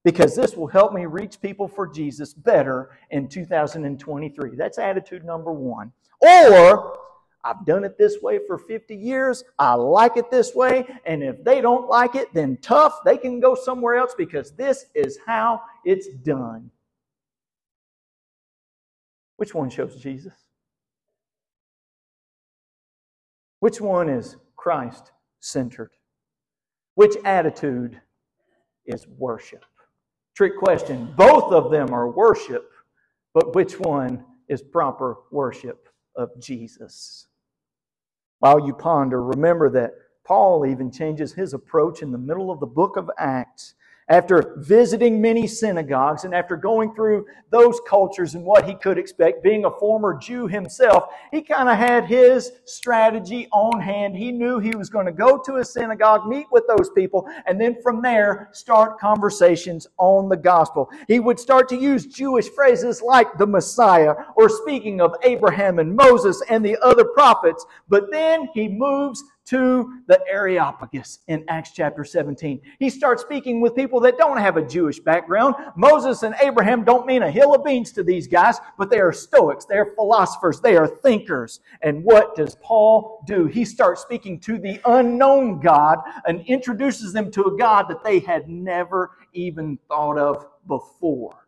because 0.04 0.34
this 0.34 0.56
will 0.56 0.66
help 0.66 0.92
me 0.92 1.06
reach 1.06 1.40
people 1.40 1.68
for 1.68 1.86
Jesus 1.86 2.34
better 2.34 2.90
in 3.10 3.28
2023. 3.28 4.56
That's 4.56 4.78
attitude 4.78 5.24
number 5.24 5.52
one. 5.52 5.92
Or 6.20 6.98
I've 7.44 7.64
done 7.64 7.84
it 7.84 7.96
this 7.96 8.16
way 8.20 8.40
for 8.46 8.58
50 8.58 8.94
years. 8.94 9.44
I 9.58 9.74
like 9.74 10.16
it 10.16 10.30
this 10.30 10.54
way. 10.54 10.86
And 11.06 11.22
if 11.22 11.42
they 11.44 11.60
don't 11.60 11.88
like 11.88 12.14
it, 12.14 12.32
then 12.34 12.58
tough. 12.60 13.00
They 13.04 13.16
can 13.16 13.40
go 13.40 13.54
somewhere 13.54 13.96
else 13.96 14.14
because 14.16 14.52
this 14.52 14.86
is 14.94 15.18
how 15.24 15.62
it's 15.84 16.08
done. 16.08 16.70
Which 19.36 19.54
one 19.54 19.70
shows 19.70 19.96
Jesus? 19.96 20.32
Which 23.60 23.80
one 23.80 24.08
is 24.08 24.36
Christ 24.56 25.12
centered? 25.40 25.90
Which 26.96 27.16
attitude 27.24 28.00
is 28.84 29.06
worship? 29.06 29.64
Trick 30.34 30.58
question. 30.58 31.12
Both 31.16 31.52
of 31.52 31.70
them 31.70 31.92
are 31.92 32.08
worship, 32.10 32.70
but 33.32 33.54
which 33.54 33.78
one 33.78 34.24
is 34.48 34.60
proper 34.62 35.18
worship 35.30 35.88
of 36.18 36.30
Jesus? 36.40 37.28
While 38.40 38.66
you 38.66 38.74
ponder, 38.74 39.22
remember 39.22 39.70
that 39.70 39.92
Paul 40.26 40.66
even 40.66 40.92
changes 40.92 41.32
his 41.34 41.54
approach 41.54 42.02
in 42.02 42.12
the 42.12 42.18
middle 42.18 42.50
of 42.50 42.60
the 42.60 42.66
book 42.66 42.96
of 42.96 43.10
Acts 43.18 43.74
after 44.08 44.54
visiting 44.58 45.20
many 45.20 45.46
synagogues 45.46 46.24
and 46.24 46.34
after 46.34 46.56
going 46.56 46.94
through 46.94 47.26
those 47.50 47.80
cultures 47.86 48.34
and 48.34 48.44
what 48.44 48.64
he 48.64 48.74
could 48.74 48.98
expect, 48.98 49.42
being 49.42 49.64
a 49.64 49.70
former 49.70 50.18
Jew 50.18 50.46
himself, 50.46 51.04
he 51.30 51.42
kind 51.42 51.68
of 51.68 51.76
had 51.76 52.06
his 52.06 52.52
strategy 52.64 53.48
on 53.52 53.80
hand. 53.80 54.16
He 54.16 54.32
knew 54.32 54.58
he 54.58 54.76
was 54.76 54.88
going 54.88 55.06
to 55.06 55.12
go 55.12 55.38
to 55.38 55.56
a 55.56 55.64
synagogue, 55.64 56.26
meet 56.26 56.46
with 56.50 56.64
those 56.66 56.90
people, 56.90 57.28
and 57.46 57.60
then 57.60 57.76
from 57.82 58.02
there 58.02 58.48
start 58.52 58.98
conversations 58.98 59.86
on 59.98 60.28
the 60.28 60.36
gospel. 60.36 60.90
He 61.06 61.20
would 61.20 61.38
start 61.38 61.68
to 61.70 61.76
use 61.76 62.06
Jewish 62.06 62.48
phrases 62.48 63.02
like 63.02 63.36
the 63.38 63.46
Messiah 63.46 64.14
or 64.36 64.48
speaking 64.48 65.00
of 65.00 65.14
Abraham 65.22 65.78
and 65.78 65.94
Moses 65.94 66.42
and 66.48 66.64
the 66.64 66.76
other 66.82 67.04
prophets, 67.04 67.64
but 67.88 68.10
then 68.10 68.48
he 68.54 68.68
moves 68.68 69.22
to 69.48 70.02
the 70.06 70.20
Areopagus 70.28 71.20
in 71.26 71.44
Acts 71.48 71.70
chapter 71.72 72.04
17. 72.04 72.60
He 72.78 72.90
starts 72.90 73.22
speaking 73.22 73.60
with 73.60 73.74
people 73.74 73.98
that 74.00 74.18
don't 74.18 74.36
have 74.36 74.56
a 74.58 74.66
Jewish 74.66 75.00
background. 75.00 75.54
Moses 75.74 76.22
and 76.22 76.34
Abraham 76.42 76.84
don't 76.84 77.06
mean 77.06 77.22
a 77.22 77.30
hill 77.30 77.54
of 77.54 77.64
beans 77.64 77.92
to 77.92 78.02
these 78.02 78.28
guys, 78.28 78.58
but 78.76 78.90
they 78.90 79.00
are 79.00 79.12
Stoics, 79.12 79.64
they 79.64 79.78
are 79.78 79.94
philosophers, 79.94 80.60
they 80.60 80.76
are 80.76 80.86
thinkers. 80.86 81.60
And 81.82 82.04
what 82.04 82.36
does 82.36 82.56
Paul 82.62 83.24
do? 83.26 83.46
He 83.46 83.64
starts 83.64 84.02
speaking 84.02 84.38
to 84.40 84.58
the 84.58 84.80
unknown 84.84 85.60
God 85.60 85.98
and 86.26 86.42
introduces 86.46 87.14
them 87.14 87.30
to 87.32 87.44
a 87.44 87.56
God 87.56 87.86
that 87.88 88.04
they 88.04 88.18
had 88.18 88.48
never 88.48 89.12
even 89.32 89.78
thought 89.88 90.18
of 90.18 90.46
before. 90.66 91.47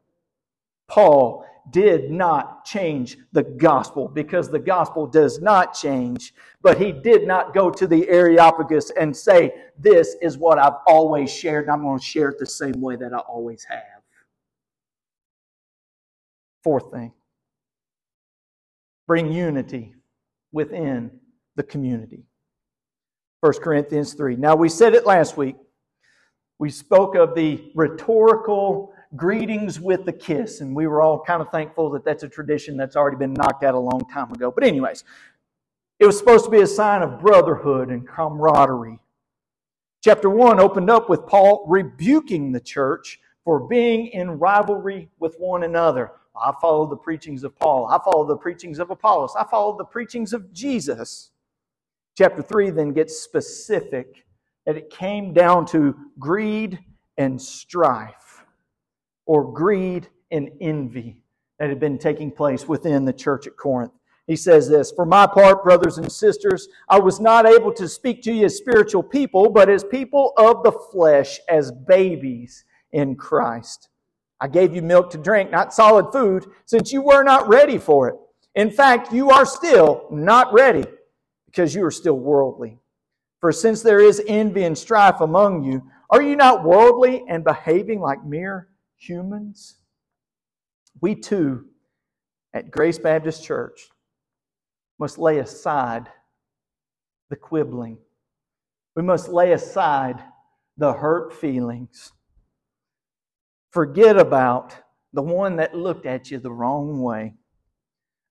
Paul 0.91 1.47
did 1.71 2.11
not 2.11 2.65
change 2.65 3.17
the 3.33 3.45
gospel 3.45 4.09
because 4.09 4.51
the 4.51 4.59
gospel 4.59 5.07
does 5.07 5.41
not 5.41 5.73
change. 5.73 6.35
But 6.63 6.79
he 6.79 6.91
did 6.91 7.27
not 7.27 7.55
go 7.55 7.71
to 7.71 7.87
the 7.87 8.09
Areopagus 8.09 8.91
and 8.99 9.17
say, 9.17 9.55
This 9.79 10.17
is 10.21 10.37
what 10.37 10.59
I've 10.59 10.81
always 10.87 11.33
shared, 11.33 11.65
and 11.65 11.73
I'm 11.73 11.83
going 11.83 11.99
to 11.99 12.05
share 12.05 12.31
it 12.31 12.39
the 12.39 12.47
same 12.47 12.81
way 12.81 12.97
that 12.97 13.15
I 13.15 13.19
always 13.19 13.65
have. 13.65 14.03
Fourth 16.65 16.91
thing 16.91 17.13
bring 19.07 19.33
unity 19.33 19.95
within 20.53 21.11
the 21.57 21.65
community. 21.65 22.23
1 23.41 23.55
Corinthians 23.55 24.15
3. 24.15 24.37
Now, 24.37 24.55
we 24.55 24.69
said 24.69 24.95
it 24.95 25.05
last 25.05 25.37
week. 25.37 25.57
We 26.61 26.71
spoke 26.71 27.17
of 27.17 27.35
the 27.35 27.73
rhetorical 27.75 28.93
greetings 29.17 29.81
with 29.81 30.07
a 30.09 30.13
kiss. 30.13 30.61
And 30.61 30.75
we 30.75 30.87
were 30.87 31.03
all 31.03 31.23
kind 31.23 31.43
of 31.43 31.51
thankful 31.51 31.91
that 31.91 32.05
that's 32.05 32.23
a 32.23 32.29
tradition 32.29 32.77
that's 32.77 32.97
already 32.97 33.17
been 33.17 33.35
knocked 33.35 33.65
out 33.65 33.75
a 33.75 33.79
long 33.79 34.07
time 34.13 34.33
ago. 34.33 34.51
But, 34.51 34.65
anyways, 34.65 35.05
it 35.99 36.07
was 36.07 36.19
supposed 36.19 36.45
to 36.45 36.51
be 36.51 36.61
a 36.61 36.67
sign 36.67 37.03
of 37.03 37.21
brotherhood 37.21 37.91
and 37.91 38.07
camaraderie. 38.07 39.01
Chapter 40.03 40.31
1 40.31 40.59
opened 40.59 40.89
up 40.89 41.11
with 41.11 41.27
Paul 41.27 41.65
rebuking 41.69 42.53
the 42.53 42.61
church 42.61 43.21
for 43.45 43.61
being 43.61 44.07
in 44.09 44.39
rivalry 44.39 45.11
with 45.19 45.37
one 45.39 45.63
another. 45.63 46.13
I 46.35 46.53
follow 46.61 46.87
the 46.87 46.97
preachings 46.97 47.45
of 47.45 47.59
Paul. 47.59 47.87
I 47.87 47.99
follow 48.03 48.27
the 48.27 48.37
preachings 48.37 48.79
of 48.79 48.91
Apollos. 48.91 49.35
I 49.39 49.45
follow 49.45 49.77
the 49.77 49.85
preachings 49.85 50.33
of 50.33 50.53
Jesus. 50.53 51.33
Chapter 52.17 52.41
3 52.43 52.71
then 52.71 52.93
gets 52.93 53.21
specific 53.21 54.25
that 54.65 54.77
it 54.77 54.89
came 54.89 55.35
down 55.35 55.67
to 55.67 55.95
greed 56.19 56.79
and 57.19 57.41
strife 57.41 58.30
or 59.31 59.45
greed 59.53 60.09
and 60.33 60.51
envy 60.61 61.17
that 61.61 61.69
had 61.69 61.79
been 61.79 61.97
taking 61.97 62.33
place 62.33 62.67
within 62.67 63.05
the 63.05 63.13
church 63.13 63.47
at 63.47 63.57
Corinth. 63.57 63.93
He 64.27 64.35
says 64.35 64.69
this 64.69 64.91
For 64.91 65.07
my 65.07 65.25
part, 65.25 65.63
brothers 65.63 65.99
and 65.99 66.11
sisters, 66.11 66.67
I 66.89 66.99
was 66.99 67.21
not 67.21 67.47
able 67.47 67.73
to 67.75 67.87
speak 67.87 68.25
to 68.25 68.33
you 68.33 68.47
as 68.47 68.57
spiritual 68.57 69.05
people, 69.05 69.49
but 69.49 69.69
as 69.71 69.85
people 69.85 70.33
of 70.37 70.65
the 70.65 70.73
flesh, 70.73 71.39
as 71.49 71.71
babies 71.71 72.65
in 72.91 73.15
Christ. 73.15 73.89
I 74.41 74.49
gave 74.49 74.75
you 74.75 74.83
milk 74.83 75.11
to 75.11 75.19
drink, 75.19 75.53
not 75.53 75.73
solid 75.73 76.11
food, 76.11 76.47
since 76.65 76.93
you 76.93 77.01
were 77.01 77.23
not 77.23 77.47
ready 77.49 77.79
for 77.79 78.09
it. 78.09 78.17
In 78.57 78.69
fact, 78.69 79.13
you 79.13 79.31
are 79.31 79.47
still 79.47 80.09
not 80.11 80.53
ready 80.53 80.87
because 81.47 81.73
you 81.73 81.85
are 81.85 81.93
still 81.93 82.19
worldly. 82.19 82.79
For 83.39 83.53
since 83.53 83.81
there 83.81 84.01
is 84.01 84.21
envy 84.27 84.65
and 84.65 84.77
strife 84.77 85.21
among 85.21 85.63
you, 85.63 85.89
are 86.11 86.21
you 86.21 86.35
not 86.35 86.65
worldly 86.65 87.23
and 87.29 87.45
behaving 87.45 88.01
like 88.01 88.25
mere 88.27 88.67
humans? 89.01 89.77
We 91.01 91.15
too, 91.15 91.67
at 92.53 92.71
Grace 92.71 92.99
Baptist 92.99 93.43
Church, 93.45 93.89
must 94.99 95.19
lay 95.19 95.39
aside 95.39 96.09
the 97.31 97.37
quibbling. 97.37 97.99
We 98.95 99.03
must 99.03 99.29
lay 99.29 99.53
aside 99.53 100.23
the 100.77 100.93
hurt 100.93 101.33
feelings. 101.33 102.13
Forget 103.71 104.19
about 104.19 104.75
the 105.13 105.23
one 105.23 105.57
that 105.57 105.75
looked 105.75 106.07
at 106.07 106.31
you 106.31 106.39
the 106.39 106.53
wrong 106.53 107.01
way, 107.01 107.35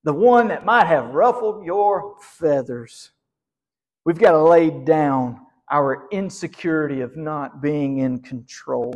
the 0.04 0.14
one 0.14 0.50
that 0.50 0.66
might 0.66 0.86
have 0.86 1.14
ruffled 1.14 1.66
your 1.66 2.16
feathers. 2.22 3.12
We've 4.06 4.20
got 4.20 4.32
to 4.32 4.44
lay 4.44 4.70
down 4.70 5.40
our 5.72 6.08
insecurity 6.12 7.02
of 7.02 7.16
not 7.16 7.62
being 7.62 8.00
in 8.00 8.20
control. 8.20 8.94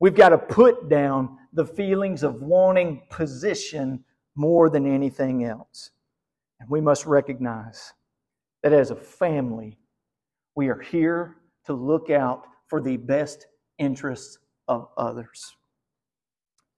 We've 0.00 0.14
got 0.14 0.30
to 0.30 0.38
put 0.38 0.88
down 0.88 1.38
the 1.52 1.66
feelings 1.66 2.22
of 2.22 2.42
wanting 2.42 3.02
position 3.10 4.04
more 4.34 4.68
than 4.68 4.92
anything 4.92 5.44
else. 5.44 5.90
And 6.60 6.68
we 6.68 6.80
must 6.80 7.06
recognize 7.06 7.92
that 8.62 8.72
as 8.72 8.90
a 8.90 8.96
family, 8.96 9.78
we 10.54 10.68
are 10.68 10.80
here 10.80 11.36
to 11.66 11.74
look 11.74 12.10
out 12.10 12.46
for 12.66 12.80
the 12.80 12.96
best 12.96 13.46
interests 13.78 14.38
of 14.68 14.88
others. 14.96 15.54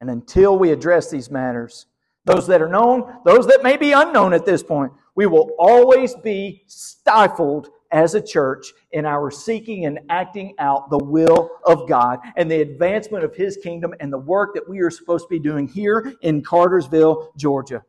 And 0.01 0.11
until 0.11 0.59
we 0.59 0.73
address 0.73 1.11
these 1.11 1.31
matters, 1.31 1.87
those 2.25 2.47
that 2.49 2.61
are 2.61 2.69
known, 2.69 3.21
those 3.25 3.47
that 3.47 3.63
may 3.63 3.77
be 3.77 3.93
unknown 3.93 4.33
at 4.33 4.45
this 4.45 4.63
point, 4.63 4.93
we 5.15 5.27
will 5.27 5.55
always 5.59 6.15
be 6.17 6.65
stifled 6.67 7.71
as 7.93 8.15
a 8.15 8.21
church 8.21 8.73
in 8.93 9.05
our 9.07 9.31
seeking 9.31 9.87
and 9.87 9.99
acting 10.09 10.55
out 10.59 10.91
the 10.91 10.99
will 10.99 11.51
of 11.65 11.89
God 11.89 12.19
and 12.37 12.51
the 12.51 12.61
advancement 12.61 13.25
of 13.25 13.35
His 13.35 13.57
kingdom 13.57 13.95
and 14.01 14.13
the 14.13 14.19
work 14.19 14.55
that 14.55 14.69
we 14.69 14.81
are 14.81 14.91
supposed 14.91 15.25
to 15.25 15.29
be 15.29 15.39
doing 15.39 15.67
here 15.67 16.15
in 16.23 16.43
Cartersville, 16.43 17.33
Georgia. 17.37 17.83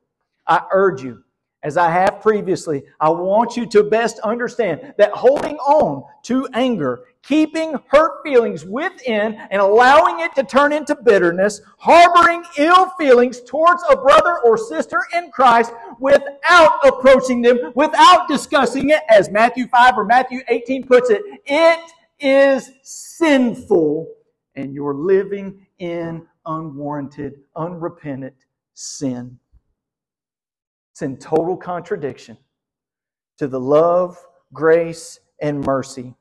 I 0.47 0.61
urge 0.71 1.03
you, 1.03 1.23
as 1.67 1.75
I 1.75 1.91
have 1.91 2.21
previously, 2.21 2.81
I 3.01 3.09
want 3.09 3.57
you 3.57 3.65
to 3.65 3.83
best 3.83 4.19
understand 4.19 4.93
that 4.97 5.11
holding 5.11 5.57
on 5.57 6.05
to 6.23 6.47
anger, 6.53 7.01
keeping 7.21 7.75
hurt 7.89 8.23
feelings 8.23 8.63
within 8.63 9.33
and 9.51 9.61
allowing 9.61 10.21
it 10.21 10.33
to 10.35 10.43
turn 10.45 10.71
into 10.71 10.95
bitterness, 10.95 11.59
harboring 11.77 12.45
ill 12.57 12.89
feelings 12.91 13.41
towards 13.41 13.83
a 13.89 13.97
brother 13.97 14.39
or 14.45 14.57
sister 14.57 15.01
in 15.13 15.29
Christ 15.29 15.73
without 15.99 16.79
approaching 16.85 17.41
them, 17.41 17.73
without 17.75 18.29
discussing 18.29 18.91
it, 18.91 19.01
as 19.09 19.29
Matthew 19.29 19.67
5 19.67 19.97
or 19.97 20.05
Matthew 20.05 20.39
18 20.47 20.87
puts 20.87 21.09
it, 21.09 21.21
it 21.45 21.91
is 22.21 22.71
sinful 22.81 24.07
and 24.55 24.73
you're 24.73 24.93
living 24.93 25.67
in 25.79 26.25
unwarranted, 26.45 27.41
unrepentant 27.57 28.35
sin. 28.73 29.37
It's 30.97 31.03
in 31.03 31.17
total 31.17 31.55
contradiction 31.55 32.39
to 33.37 33.47
the 33.47 33.59
love, 33.59 34.17
grace, 34.51 35.19
and 35.39 35.63
mercy 35.63 36.15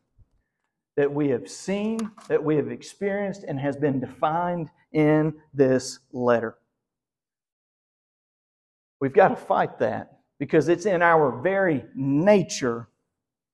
that 0.99 1.11
we 1.11 1.31
have 1.31 1.49
seen, 1.49 2.11
that 2.29 2.45
we 2.45 2.57
have 2.57 2.71
experienced, 2.71 3.45
and 3.45 3.59
has 3.59 3.79
been 3.79 4.01
defined 4.01 4.69
in 4.93 5.33
this 5.55 6.01
letter. 6.13 6.59
We've 9.01 9.15
got 9.15 9.29
to 9.29 9.37
fight 9.37 9.79
that 9.79 10.19
because 10.39 10.69
it's 10.69 10.85
in 10.85 11.01
our 11.01 11.41
very 11.41 11.83
nature 11.95 12.91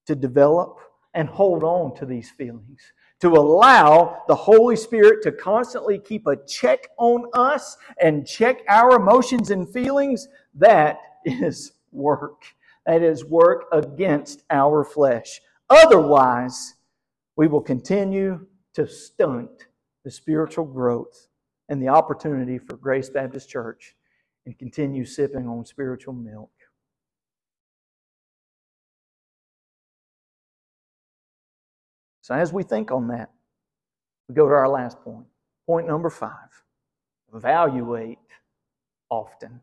to 0.08 0.16
develop 0.16 0.80
and 1.14 1.28
hold 1.28 1.62
on 1.62 1.94
to 1.98 2.04
these 2.04 2.30
feelings, 2.32 2.80
to 3.20 3.28
allow 3.28 4.24
the 4.26 4.34
Holy 4.34 4.74
Spirit 4.74 5.22
to 5.22 5.30
constantly 5.30 6.00
keep 6.00 6.26
a 6.26 6.34
check 6.48 6.88
on 6.98 7.26
us 7.32 7.76
and 8.00 8.26
check 8.26 8.62
our 8.68 8.96
emotions 8.96 9.52
and 9.52 9.72
feelings. 9.72 10.26
That 10.56 10.98
is 11.24 11.72
work. 11.92 12.42
That 12.86 13.02
is 13.02 13.24
work 13.24 13.66
against 13.72 14.42
our 14.50 14.84
flesh. 14.84 15.40
Otherwise, 15.70 16.74
we 17.36 17.48
will 17.48 17.60
continue 17.60 18.46
to 18.74 18.86
stunt 18.86 19.66
the 20.04 20.10
spiritual 20.10 20.64
growth 20.64 21.28
and 21.68 21.80
the 21.80 21.88
opportunity 21.88 22.58
for 22.58 22.76
Grace 22.76 23.08
Baptist 23.08 23.48
Church 23.48 23.94
and 24.46 24.58
continue 24.58 25.04
sipping 25.04 25.48
on 25.48 25.64
spiritual 25.64 26.14
milk. 26.14 26.50
So, 32.22 32.34
as 32.34 32.52
we 32.52 32.62
think 32.62 32.90
on 32.90 33.08
that, 33.08 33.30
we 34.28 34.34
go 34.34 34.48
to 34.48 34.54
our 34.54 34.68
last 34.68 35.00
point. 35.02 35.26
Point 35.66 35.86
number 35.86 36.10
five 36.10 36.62
evaluate 37.34 38.18
often. 39.10 39.60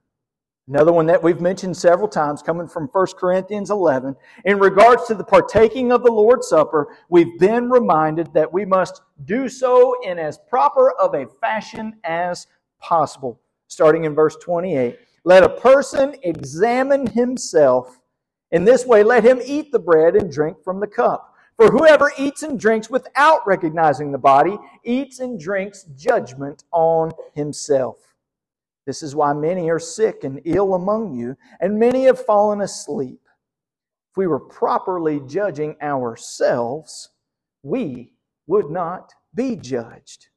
Another 0.69 0.93
one 0.93 1.07
that 1.07 1.23
we've 1.23 1.41
mentioned 1.41 1.75
several 1.75 2.07
times, 2.07 2.43
coming 2.43 2.67
from 2.67 2.89
1 2.89 3.07
Corinthians 3.17 3.71
11. 3.71 4.15
In 4.45 4.59
regards 4.59 5.07
to 5.07 5.15
the 5.15 5.23
partaking 5.23 5.91
of 5.91 6.03
the 6.03 6.11
Lord's 6.11 6.47
Supper, 6.47 6.95
we've 7.09 7.39
been 7.39 7.71
reminded 7.71 8.31
that 8.35 8.53
we 8.53 8.65
must 8.65 9.01
do 9.25 9.49
so 9.49 9.95
in 10.03 10.19
as 10.19 10.37
proper 10.47 10.91
of 10.99 11.15
a 11.15 11.25
fashion 11.41 11.95
as 12.03 12.45
possible. 12.79 13.41
Starting 13.65 14.03
in 14.03 14.13
verse 14.13 14.35
28. 14.35 14.99
Let 15.23 15.41
a 15.41 15.49
person 15.49 16.15
examine 16.21 17.07
himself. 17.07 17.99
In 18.51 18.63
this 18.63 18.85
way, 18.85 19.01
let 19.01 19.23
him 19.23 19.41
eat 19.43 19.71
the 19.71 19.79
bread 19.79 20.15
and 20.15 20.31
drink 20.31 20.63
from 20.63 20.79
the 20.79 20.87
cup. 20.87 21.33
For 21.57 21.71
whoever 21.71 22.11
eats 22.15 22.43
and 22.43 22.59
drinks 22.59 22.91
without 22.91 23.45
recognizing 23.47 24.11
the 24.11 24.19
body 24.19 24.55
eats 24.83 25.19
and 25.19 25.39
drinks 25.39 25.85
judgment 25.97 26.63
on 26.71 27.11
himself. 27.33 28.08
This 28.89 29.03
is 29.03 29.15
why 29.15 29.33
many 29.33 29.69
are 29.69 29.77
sick 29.77 30.23
and 30.23 30.41
ill 30.45 30.73
among 30.73 31.13
you, 31.13 31.37
and 31.59 31.77
many 31.77 32.05
have 32.05 32.25
fallen 32.25 32.61
asleep. 32.61 33.21
If 34.09 34.17
we 34.17 34.25
were 34.25 34.39
properly 34.39 35.21
judging 35.27 35.75
ourselves, 35.79 37.09
we 37.61 38.13
would 38.47 38.71
not 38.71 39.13
be 39.35 39.55
judged. 39.55 40.29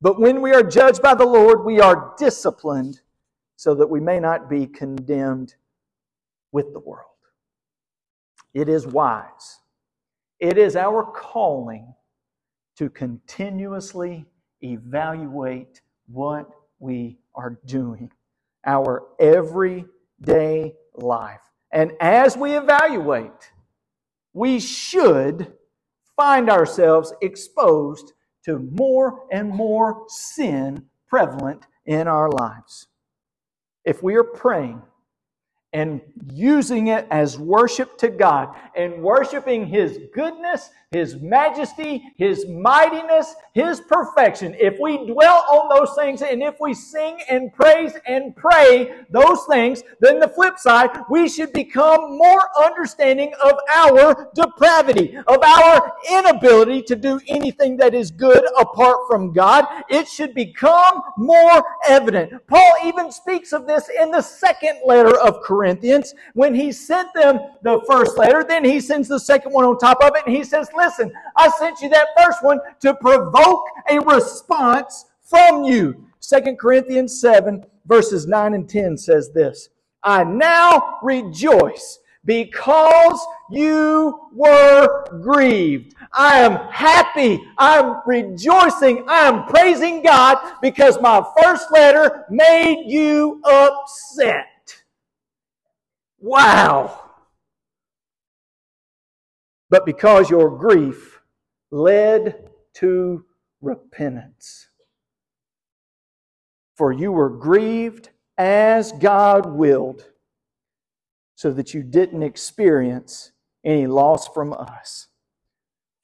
But 0.00 0.18
when 0.18 0.40
we 0.40 0.54
are 0.54 0.62
judged 0.62 1.02
by 1.02 1.14
the 1.14 1.26
Lord, 1.26 1.66
we 1.66 1.82
are 1.82 2.14
disciplined 2.16 3.02
so 3.56 3.74
that 3.74 3.90
we 3.90 4.00
may 4.00 4.18
not 4.18 4.48
be 4.48 4.66
condemned 4.66 5.54
with 6.50 6.72
the 6.72 6.80
world. 6.80 7.04
It 8.54 8.70
is 8.70 8.86
wise. 8.86 9.58
It 10.40 10.56
is 10.56 10.76
our 10.76 11.04
calling 11.14 11.92
to 12.78 12.88
continuously 12.88 14.24
evaluate 14.62 15.82
what 16.06 16.48
we 16.82 17.18
are 17.34 17.58
doing, 17.64 18.10
our 18.66 19.04
everyday 19.18 20.74
life. 20.94 21.40
And 21.72 21.92
as 22.00 22.36
we 22.36 22.54
evaluate, 22.54 23.52
we 24.34 24.60
should 24.60 25.52
find 26.16 26.50
ourselves 26.50 27.14
exposed 27.22 28.12
to 28.44 28.58
more 28.58 29.26
and 29.30 29.48
more 29.48 30.04
sin 30.08 30.86
prevalent 31.08 31.66
in 31.86 32.08
our 32.08 32.30
lives. 32.30 32.88
If 33.84 34.02
we 34.02 34.14
are 34.16 34.24
praying 34.24 34.82
and 35.72 36.00
using 36.32 36.88
it 36.88 37.06
as 37.10 37.38
worship 37.38 37.96
to 37.98 38.08
God 38.08 38.54
and 38.76 39.02
worshiping 39.02 39.66
His 39.66 39.98
goodness, 40.14 40.70
His 40.90 41.16
majesty, 41.16 42.12
His 42.18 42.46
mightiness, 42.46 43.34
His 43.54 43.80
perfection. 43.80 44.54
If 44.58 44.78
we 44.78 45.06
dwell 45.06 45.44
on 45.50 45.68
those 45.74 45.96
things 45.96 46.20
and 46.20 46.42
if 46.42 46.56
we 46.60 46.74
sing 46.74 47.20
and 47.28 47.52
praise 47.54 47.94
and 48.06 48.36
pray 48.36 49.04
those 49.10 49.44
things, 49.48 49.82
then 50.00 50.20
the 50.20 50.28
flip 50.28 50.58
side, 50.58 50.90
we 51.08 51.26
should 51.28 51.52
become 51.54 52.18
more 52.18 52.42
understanding 52.62 53.32
of 53.42 53.54
our 53.74 54.28
depravity, 54.34 55.16
of 55.26 55.42
our 55.42 55.92
inability 56.10 56.82
to 56.82 56.96
do 56.96 57.18
anything 57.28 57.78
that 57.78 57.94
is 57.94 58.10
good 58.10 58.44
apart 58.58 58.98
from 59.08 59.32
God. 59.32 59.64
It 59.88 60.06
should 60.06 60.34
become 60.34 61.02
more 61.16 61.64
evident. 61.88 62.46
Paul 62.46 62.74
even 62.84 63.10
speaks 63.10 63.52
of 63.52 63.66
this 63.66 63.88
in 63.88 64.10
the 64.10 64.20
second 64.20 64.80
letter 64.84 65.18
of 65.18 65.40
Corinthians. 65.42 65.61
Corinthians, 65.62 66.12
when 66.34 66.56
he 66.56 66.72
sent 66.72 67.14
them 67.14 67.38
the 67.62 67.80
first 67.88 68.18
letter, 68.18 68.42
then 68.42 68.64
he 68.64 68.80
sends 68.80 69.06
the 69.06 69.20
second 69.20 69.52
one 69.52 69.64
on 69.64 69.78
top 69.78 70.02
of 70.02 70.16
it, 70.16 70.24
and 70.26 70.34
he 70.34 70.42
says, 70.42 70.68
Listen, 70.76 71.12
I 71.36 71.48
sent 71.50 71.80
you 71.80 71.88
that 71.90 72.08
first 72.18 72.42
one 72.42 72.58
to 72.80 72.94
provoke 72.94 73.64
a 73.88 74.00
response 74.00 75.04
from 75.22 75.62
you. 75.62 76.04
Second 76.18 76.58
Corinthians 76.58 77.20
7, 77.20 77.64
verses 77.86 78.26
9 78.26 78.54
and 78.54 78.68
10 78.68 78.96
says 78.96 79.30
this 79.30 79.68
I 80.02 80.24
now 80.24 80.98
rejoice 81.00 82.00
because 82.24 83.24
you 83.48 84.18
were 84.34 85.04
grieved. 85.22 85.94
I 86.12 86.40
am 86.40 86.56
happy. 86.72 87.40
I'm 87.56 88.00
rejoicing. 88.04 89.04
I 89.08 89.28
am 89.28 89.44
praising 89.46 90.02
God 90.02 90.38
because 90.60 91.00
my 91.00 91.22
first 91.40 91.70
letter 91.70 92.24
made 92.30 92.84
you 92.86 93.40
upset. 93.44 94.46
Wow. 96.22 97.02
but 99.72 99.86
because 99.86 100.28
your 100.28 100.50
grief 100.50 101.22
led 101.70 102.50
to 102.74 103.24
repentance. 103.62 104.68
For 106.76 106.92
you 106.92 107.10
were 107.10 107.30
grieved 107.30 108.10
as 108.36 108.92
God 108.92 109.46
willed, 109.46 110.04
so 111.36 111.50
that 111.52 111.72
you 111.72 111.82
didn't 111.82 112.22
experience 112.22 113.32
any 113.64 113.86
loss 113.86 114.28
from 114.28 114.52
us. 114.52 115.08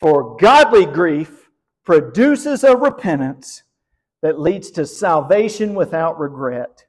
For 0.00 0.36
godly 0.36 0.86
grief 0.86 1.50
produces 1.84 2.64
a 2.64 2.74
repentance 2.74 3.64
that 4.22 4.40
leads 4.40 4.70
to 4.72 4.86
salvation 4.86 5.74
without 5.74 6.18
regret, 6.18 6.86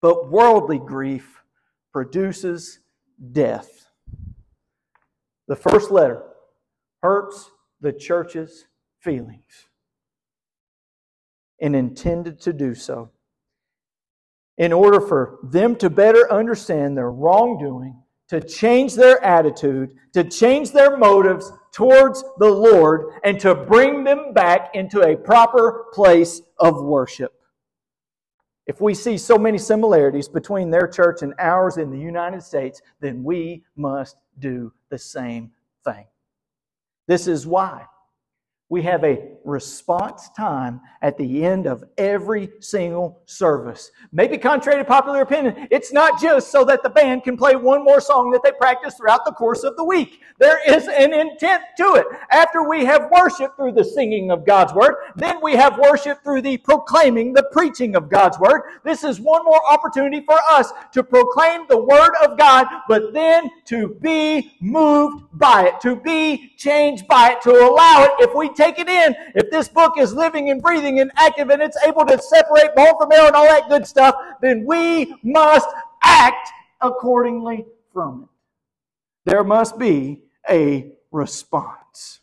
but 0.00 0.30
worldly 0.30 0.78
grief 0.78 1.40
produces 1.94 2.80
death. 3.30 3.86
The 5.46 5.54
first 5.54 5.92
letter 5.92 6.24
hurts 7.02 7.52
the 7.80 7.92
church's 7.92 8.66
feelings 8.98 9.68
and 11.60 11.76
intended 11.76 12.40
to 12.40 12.52
do 12.52 12.74
so 12.74 13.10
in 14.58 14.72
order 14.72 15.00
for 15.00 15.38
them 15.44 15.76
to 15.76 15.88
better 15.88 16.32
understand 16.32 16.98
their 16.98 17.12
wrongdoing, 17.12 18.02
to 18.28 18.40
change 18.40 18.94
their 18.94 19.22
attitude, 19.22 19.94
to 20.14 20.24
change 20.24 20.72
their 20.72 20.96
motives 20.96 21.52
towards 21.72 22.24
the 22.38 22.50
Lord, 22.50 23.12
and 23.22 23.38
to 23.38 23.54
bring 23.54 24.02
them 24.02 24.32
back 24.32 24.70
into 24.74 25.02
a 25.02 25.16
proper 25.16 25.86
place 25.92 26.40
of 26.58 26.82
worship. 26.82 27.34
If 28.66 28.80
we 28.80 28.94
see 28.94 29.18
so 29.18 29.36
many 29.36 29.58
similarities 29.58 30.28
between 30.28 30.70
their 30.70 30.86
church 30.86 31.22
and 31.22 31.34
ours 31.38 31.76
in 31.76 31.90
the 31.90 31.98
United 31.98 32.42
States, 32.42 32.80
then 33.00 33.22
we 33.22 33.64
must 33.76 34.16
do 34.38 34.72
the 34.88 34.98
same 34.98 35.52
thing. 35.84 36.06
This 37.06 37.26
is 37.26 37.46
why 37.46 37.86
we 38.74 38.82
have 38.82 39.04
a 39.04 39.28
response 39.44 40.30
time 40.30 40.80
at 41.00 41.16
the 41.16 41.44
end 41.44 41.66
of 41.66 41.84
every 41.96 42.50
single 42.58 43.22
service. 43.26 43.92
Maybe 44.10 44.36
contrary 44.36 44.78
to 44.78 44.84
popular 44.84 45.20
opinion, 45.20 45.68
it's 45.70 45.92
not 45.92 46.20
just 46.20 46.50
so 46.50 46.64
that 46.64 46.82
the 46.82 46.90
band 46.90 47.22
can 47.22 47.36
play 47.36 47.54
one 47.54 47.84
more 47.84 48.00
song 48.00 48.32
that 48.32 48.42
they 48.42 48.50
practice 48.50 48.94
throughout 48.94 49.24
the 49.24 49.30
course 49.30 49.62
of 49.62 49.76
the 49.76 49.84
week. 49.84 50.22
There 50.40 50.58
is 50.66 50.88
an 50.88 51.12
intent 51.12 51.62
to 51.76 51.94
it. 51.94 52.06
After 52.30 52.68
we 52.68 52.84
have 52.84 53.12
worship 53.12 53.54
through 53.54 53.72
the 53.72 53.84
singing 53.84 54.32
of 54.32 54.44
God's 54.44 54.72
word, 54.72 54.94
then 55.14 55.36
we 55.40 55.52
have 55.52 55.78
worship 55.78 56.24
through 56.24 56.42
the 56.42 56.56
proclaiming, 56.56 57.32
the 57.32 57.48
preaching 57.52 57.94
of 57.94 58.08
God's 58.08 58.40
word. 58.40 58.62
This 58.82 59.04
is 59.04 59.20
one 59.20 59.44
more 59.44 59.60
opportunity 59.70 60.24
for 60.26 60.38
us 60.50 60.72
to 60.94 61.04
proclaim 61.04 61.66
the 61.68 61.78
word 61.78 62.12
of 62.24 62.36
God, 62.36 62.66
but 62.88 63.12
then 63.12 63.50
to 63.66 63.96
be 64.00 64.56
moved 64.60 65.26
by 65.34 65.66
it, 65.66 65.80
to 65.82 65.94
be 65.94 66.52
changed 66.56 67.06
by 67.06 67.32
it, 67.32 67.42
to 67.42 67.50
allow 67.50 68.04
it, 68.04 68.10
if 68.18 68.34
we 68.34 68.48
take 68.48 68.63
it 68.78 68.88
in. 68.88 69.14
If 69.34 69.50
this 69.50 69.68
book 69.68 69.94
is 69.98 70.12
living 70.14 70.50
and 70.50 70.62
breathing 70.62 71.00
and 71.00 71.10
active 71.16 71.50
and 71.50 71.62
it's 71.62 71.76
able 71.84 72.04
to 72.06 72.18
separate 72.20 72.74
bone 72.74 72.94
from 72.98 73.12
air 73.12 73.26
and 73.26 73.36
all 73.36 73.44
that 73.46 73.68
good 73.68 73.86
stuff, 73.86 74.14
then 74.40 74.64
we 74.66 75.14
must 75.22 75.68
act 76.02 76.48
accordingly 76.80 77.66
from 77.92 78.24
it. 78.24 79.30
There 79.30 79.44
must 79.44 79.78
be 79.78 80.22
a 80.48 80.92
response. 81.12 82.20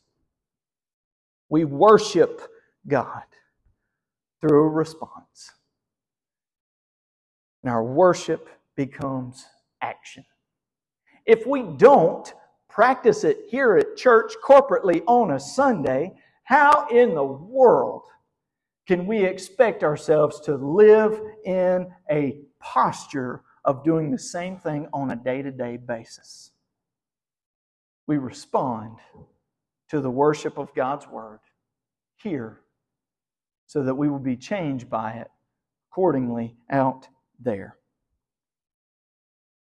We 1.50 1.66
worship 1.66 2.42
God 2.88 3.24
through 4.42 4.66
a 4.66 4.70
response. 4.70 5.52
And 7.64 7.72
our 7.72 7.84
worship 7.84 8.50
becomes 8.76 9.46
action. 9.82 10.26
If 11.26 11.46
we 11.46 11.64
don't 11.64 12.34
practice 12.70 13.24
it 13.24 13.40
here 13.50 13.78
at 13.78 13.98
church 13.98 14.34
corporately 14.44 15.04
on 15.08 15.32
a 15.32 15.40
Sunday, 15.40 16.14
how 16.52 16.86
in 16.88 17.16
the 17.16 17.24
world 17.24 18.02
can 18.86 19.08
we 19.08 19.24
expect 19.24 19.86
ourselves 19.86 20.42
to 20.42 20.56
live 20.56 21.18
in 21.46 21.90
a 22.12 22.42
posture 22.60 23.42
of 23.64 23.86
doing 23.86 24.12
the 24.12 24.20
same 24.20 24.58
thing 24.58 24.86
on 24.92 25.12
a 25.12 25.16
day 25.16 25.42
to 25.42 25.50
day 25.50 25.78
basis? 25.78 26.52
We 28.06 28.18
respond 28.18 28.98
to 29.92 30.02
the 30.02 30.10
worship 30.10 30.58
of 30.58 30.76
God's 30.76 31.08
Word 31.08 31.40
here 32.22 32.60
so 33.66 33.84
that 33.84 33.96
we 33.96 34.10
will 34.10 34.20
be 34.20 34.36
changed 34.36 34.90
by 34.90 35.12
it 35.12 35.30
accordingly 35.90 36.58
out 36.70 37.08
there. 37.40 37.78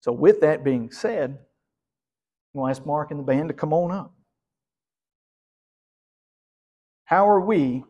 So, 0.00 0.12
with 0.12 0.42
that 0.42 0.62
being 0.62 0.90
said, 0.90 1.38
we'll 2.52 2.68
ask 2.68 2.84
Mark 2.84 3.10
and 3.10 3.20
the 3.20 3.24
band 3.24 3.48
to 3.48 3.54
come 3.54 3.72
on 3.72 3.90
up. 3.90 4.13
How 7.14 7.30
are 7.30 7.40
we 7.40 7.84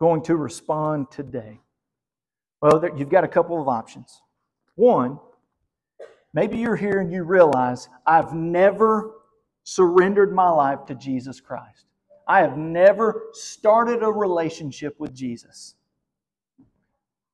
going 0.00 0.20
to 0.24 0.34
respond 0.34 1.08
today? 1.12 1.60
Well, 2.60 2.82
you've 2.96 3.08
got 3.08 3.22
a 3.22 3.28
couple 3.28 3.62
of 3.62 3.68
options. 3.68 4.22
One, 4.74 5.20
maybe 6.32 6.58
you're 6.58 6.74
here 6.74 6.98
and 6.98 7.12
you 7.12 7.22
realize 7.22 7.88
I've 8.04 8.32
never 8.34 9.12
surrendered 9.62 10.34
my 10.34 10.48
life 10.48 10.84
to 10.86 10.96
Jesus 10.96 11.40
Christ. 11.40 11.86
I 12.26 12.40
have 12.40 12.58
never 12.58 13.22
started 13.34 14.02
a 14.02 14.10
relationship 14.10 14.98
with 14.98 15.14
Jesus. 15.14 15.76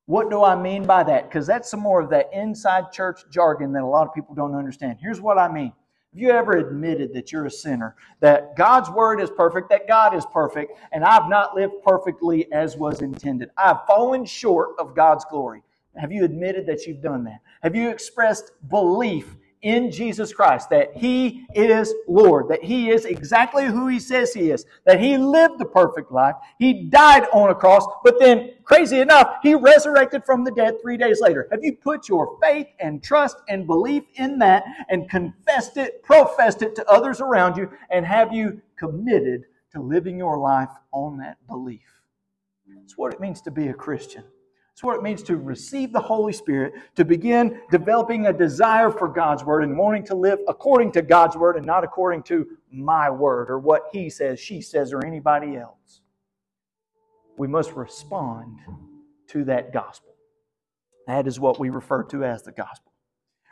What 0.05 0.29
do 0.29 0.45
I 0.45 0.55
mean 0.55 0.85
by 0.85 1.03
that? 1.05 1.31
Because 1.31 1.47
that's 1.47 1.71
some 1.71 1.81
more 1.81 2.03
of 2.03 2.11
that 2.11 2.29
inside 2.35 2.93
church 2.93 3.23
jargon 3.31 3.73
that 3.73 3.85
a 3.85 3.87
lot 3.87 4.07
of 4.07 4.13
people 4.13 4.35
don't 4.35 4.55
understand. 4.55 4.99
Here's 5.01 5.23
what 5.23 5.39
I 5.39 5.51
mean 5.51 5.73
have 6.13 6.21
you 6.21 6.31
ever 6.31 6.57
admitted 6.57 7.15
that 7.15 7.31
you're 7.31 7.47
a 7.47 7.51
sinner, 7.51 7.95
that 8.19 8.57
God's 8.57 8.91
word 8.91 9.21
is 9.21 9.31
perfect, 9.31 9.69
that 9.69 9.87
God 9.87 10.13
is 10.13 10.27
perfect, 10.33 10.73
and 10.91 11.05
I've 11.05 11.29
not 11.29 11.55
lived 11.55 11.75
perfectly 11.85 12.51
as 12.53 12.77
was 12.77 13.01
intended? 13.01 13.51
I've 13.57 13.87
fallen 13.87 14.25
short 14.25 14.71
of 14.81 14.97
God's 14.97 15.25
glory. 15.31 15.63
Have 15.95 16.11
you 16.11 16.25
admitted 16.25 16.67
that 16.67 16.85
you've 16.85 17.01
done 17.01 17.23
that? 17.25 17.39
Have 17.63 17.77
you 17.77 17.91
expressed 17.91 18.51
belief 18.69 19.37
in 19.63 19.91
Jesus 19.91 20.33
Christ, 20.33 20.71
that 20.71 20.97
He 20.97 21.47
is 21.55 21.93
Lord, 22.09 22.49
that 22.49 22.63
He 22.63 22.91
is 22.91 23.05
exactly 23.05 23.67
who 23.67 23.89
He 23.89 23.99
says 23.99 24.33
He 24.33 24.51
is, 24.51 24.65
that 24.87 25.01
He 25.01 25.19
lived 25.19 25.59
the 25.59 25.67
perfect 25.67 26.11
life, 26.11 26.37
He 26.59 26.85
died 26.85 27.27
on 27.33 27.51
a 27.51 27.55
cross, 27.55 27.87
but 28.03 28.19
then, 28.19 28.53
crazy 28.65 29.01
enough, 29.01 29.37
He 29.43 29.55
resurrected 29.55 30.25
from 30.25 30.45
the 30.45 30.51
dead 30.53 30.77
three 30.81 30.97
days 30.97 31.21
later. 31.21 31.49
Have 31.51 31.63
you 31.63 31.77
put 31.77 32.09
your 32.09 32.39
faith 32.43 32.69
and 32.79 33.03
trust 33.03 33.37
and 33.49 33.67
belief 33.67 34.05
in 34.15 34.39
that 34.39 34.65
and 34.89 35.11
confessed 35.11 35.77
it, 35.77 36.03
professed 36.03 36.63
it 36.63 36.75
to 36.77 36.91
others 36.91 37.21
around 37.21 37.57
you, 37.57 37.71
and 37.91 38.07
have 38.07 38.33
you 38.33 38.63
committed 38.79 39.45
to 39.73 39.81
living 39.81 40.17
your 40.19 40.39
life 40.39 40.71
on 40.93 41.19
that 41.19 41.37
belief? 41.47 41.81
That's 42.67 42.97
what 42.97 43.13
it 43.13 43.21
means 43.21 43.41
to 43.43 43.51
be 43.51 43.69
a 43.69 43.75
Christian. 43.75 44.25
What 44.83 44.97
it 44.97 45.03
means 45.03 45.23
to 45.25 45.37
receive 45.37 45.93
the 45.93 46.01
Holy 46.01 46.33
Spirit, 46.33 46.75
to 46.97 47.05
begin 47.05 47.61
developing 47.71 48.27
a 48.27 48.33
desire 48.33 48.91
for 48.91 49.09
God's 49.09 49.45
Word 49.45 49.65
and 49.65 49.77
wanting 49.77 50.05
to 50.07 50.15
live 50.15 50.39
according 50.49 50.93
to 50.93 51.03
God's 51.03 51.37
Word 51.37 51.57
and 51.57 51.67
not 51.67 51.85
according 51.85 52.23
to 52.25 52.47
my 52.73 53.11
Word 53.11 53.51
or 53.51 53.59
what 53.59 53.85
He 53.93 54.11
says, 54.11 54.41
she 54.41 54.61
says, 54.61 54.93
or 54.93 55.05
anybody 55.05 55.57
else. 55.57 56.01
We 57.37 57.49
must 57.49 57.73
respond 57.73 58.59
to 59.29 59.45
that 59.45 59.73
gospel. 59.73 60.15
That 61.07 61.27
is 61.27 61.41
what 61.41 61.59
we 61.59 61.71
refer 61.71 62.05
to 62.05 62.25
as 62.25 62.43
the 62.43 62.53
gospel. 62.53 62.93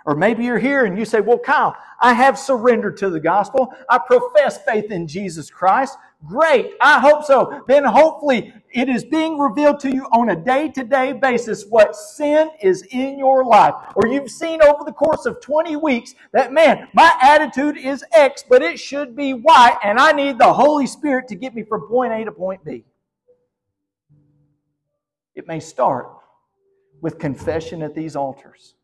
Or 0.07 0.15
maybe 0.15 0.45
you're 0.45 0.59
here 0.59 0.85
and 0.87 0.99
you 0.99 1.05
say, 1.05 1.21
Well, 1.21 1.39
Kyle, 1.39 1.77
I 2.01 2.15
have 2.15 2.39
surrendered 2.39 2.97
to 2.99 3.11
the 3.11 3.21
gospel. 3.21 3.75
I 3.89 3.99
profess 3.99 4.63
faith 4.65 4.91
in 4.91 5.07
Jesus 5.07 5.51
Christ. 5.51 5.99
Great. 6.27 6.73
I 6.81 6.99
hope 6.99 7.25
so. 7.25 7.63
Then 7.69 7.85
hopefully 7.85 8.53
it 8.71 8.89
is 8.89 9.05
being 9.05 9.39
revealed 9.39 9.79
to 9.81 9.91
you 9.91 10.05
on 10.07 10.31
a 10.31 10.37
day 10.37 10.69
to 10.71 10.83
day 10.83 11.13
basis 11.13 11.65
what 11.65 11.95
sin 11.95 12.51
is 12.61 12.83
in 12.91 13.19
your 13.19 13.45
life. 13.45 13.75
Or 13.95 14.09
you've 14.09 14.31
seen 14.31 14.61
over 14.63 14.85
the 14.85 14.93
course 14.93 15.27
of 15.27 15.41
20 15.41 15.77
weeks 15.77 16.15
that, 16.33 16.53
man, 16.53 16.89
my 16.93 17.13
attitude 17.23 17.79
is 17.79 18.05
X, 18.13 18.45
but 18.49 18.63
it 18.63 18.81
should 18.81 19.15
be 19.15 19.33
Y, 19.33 19.77
and 19.85 19.99
I 19.99 20.13
need 20.13 20.39
the 20.39 20.53
Holy 20.53 20.87
Spirit 20.87 21.29
to 21.29 21.37
get 21.37 21.55
me 21.55 21.63
from 21.63 21.87
point 21.89 22.13
A 22.13 22.25
to 22.25 22.33
point 22.33 22.65
B. 22.65 22.85
It 25.35 25.47
may 25.47 25.61
start 25.61 26.09
with 27.01 27.21
confession 27.21 27.81
at 27.81 27.95
these 27.95 28.17
altars. 28.17 28.75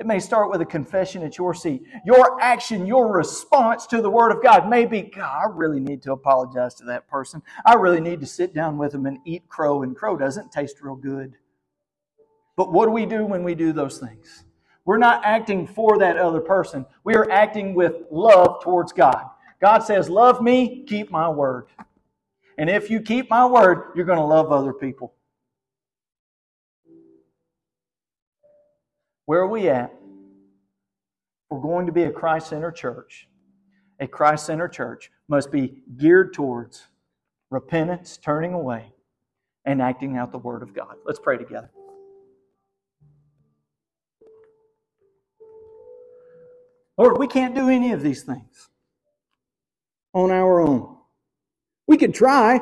It 0.00 0.06
may 0.06 0.18
start 0.18 0.50
with 0.50 0.60
a 0.60 0.66
confession 0.66 1.22
at 1.22 1.38
your 1.38 1.54
seat. 1.54 1.84
Your 2.04 2.40
action, 2.40 2.84
your 2.84 3.12
response 3.12 3.86
to 3.86 4.02
the 4.02 4.10
Word 4.10 4.32
of 4.32 4.42
God 4.42 4.68
may 4.68 4.86
be, 4.86 5.02
God, 5.02 5.42
I 5.44 5.46
really 5.52 5.80
need 5.80 6.02
to 6.02 6.12
apologize 6.12 6.74
to 6.76 6.84
that 6.86 7.08
person. 7.08 7.42
I 7.64 7.74
really 7.74 8.00
need 8.00 8.20
to 8.20 8.26
sit 8.26 8.54
down 8.54 8.76
with 8.76 8.92
them 8.92 9.06
and 9.06 9.18
eat 9.24 9.48
crow, 9.48 9.82
and 9.82 9.94
crow 9.94 10.16
doesn't 10.16 10.50
taste 10.50 10.82
real 10.82 10.96
good. 10.96 11.34
But 12.56 12.72
what 12.72 12.86
do 12.86 12.90
we 12.90 13.06
do 13.06 13.24
when 13.24 13.44
we 13.44 13.54
do 13.54 13.72
those 13.72 13.98
things? 13.98 14.44
We're 14.84 14.98
not 14.98 15.24
acting 15.24 15.66
for 15.66 15.98
that 15.98 16.18
other 16.18 16.40
person. 16.40 16.86
We 17.04 17.14
are 17.14 17.30
acting 17.30 17.74
with 17.74 18.02
love 18.10 18.62
towards 18.62 18.92
God. 18.92 19.30
God 19.60 19.78
says, 19.78 20.10
Love 20.10 20.42
me, 20.42 20.84
keep 20.86 21.10
my 21.10 21.28
word. 21.28 21.66
And 22.58 22.68
if 22.68 22.90
you 22.90 23.00
keep 23.00 23.30
my 23.30 23.46
word, 23.46 23.92
you're 23.96 24.04
going 24.04 24.18
to 24.18 24.24
love 24.24 24.52
other 24.52 24.72
people. 24.72 25.14
Where 29.26 29.40
are 29.40 29.48
we 29.48 29.68
at? 29.68 29.94
We're 31.50 31.60
going 31.60 31.86
to 31.86 31.92
be 31.92 32.04
a 32.04 32.10
Christ 32.12 32.48
centered 32.48 32.76
church. 32.76 33.28
a 34.00 34.06
Christ 34.06 34.46
centered 34.46 34.72
church 34.72 35.10
must 35.28 35.50
be 35.50 35.82
geared 35.96 36.34
towards 36.34 36.84
repentance, 37.50 38.18
turning 38.18 38.52
away, 38.52 38.92
and 39.64 39.80
acting 39.80 40.16
out 40.16 40.32
the 40.32 40.38
Word 40.38 40.62
of 40.62 40.74
God. 40.74 40.96
Let's 41.06 41.20
pray 41.20 41.38
together. 41.38 41.70
Lord, 46.98 47.18
we 47.18 47.26
can't 47.26 47.54
do 47.54 47.68
any 47.68 47.92
of 47.92 48.02
these 48.02 48.22
things 48.22 48.68
on 50.12 50.30
our 50.30 50.60
own. 50.60 50.96
We 51.86 51.96
could 51.96 52.14
try. 52.14 52.60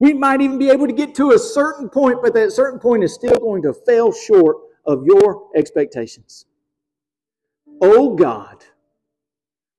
We 0.00 0.14
might 0.14 0.40
even 0.40 0.58
be 0.58 0.70
able 0.70 0.86
to 0.86 0.92
get 0.92 1.14
to 1.16 1.32
a 1.32 1.38
certain 1.38 1.88
point, 1.88 2.18
but 2.22 2.34
that 2.34 2.52
certain 2.52 2.80
point 2.80 3.04
is 3.04 3.14
still 3.14 3.36
going 3.38 3.62
to 3.62 3.74
fail 3.74 4.12
short 4.12 4.56
of 4.84 5.04
your 5.04 5.48
expectations. 5.54 6.46
Oh 7.80 8.14
God, 8.14 8.64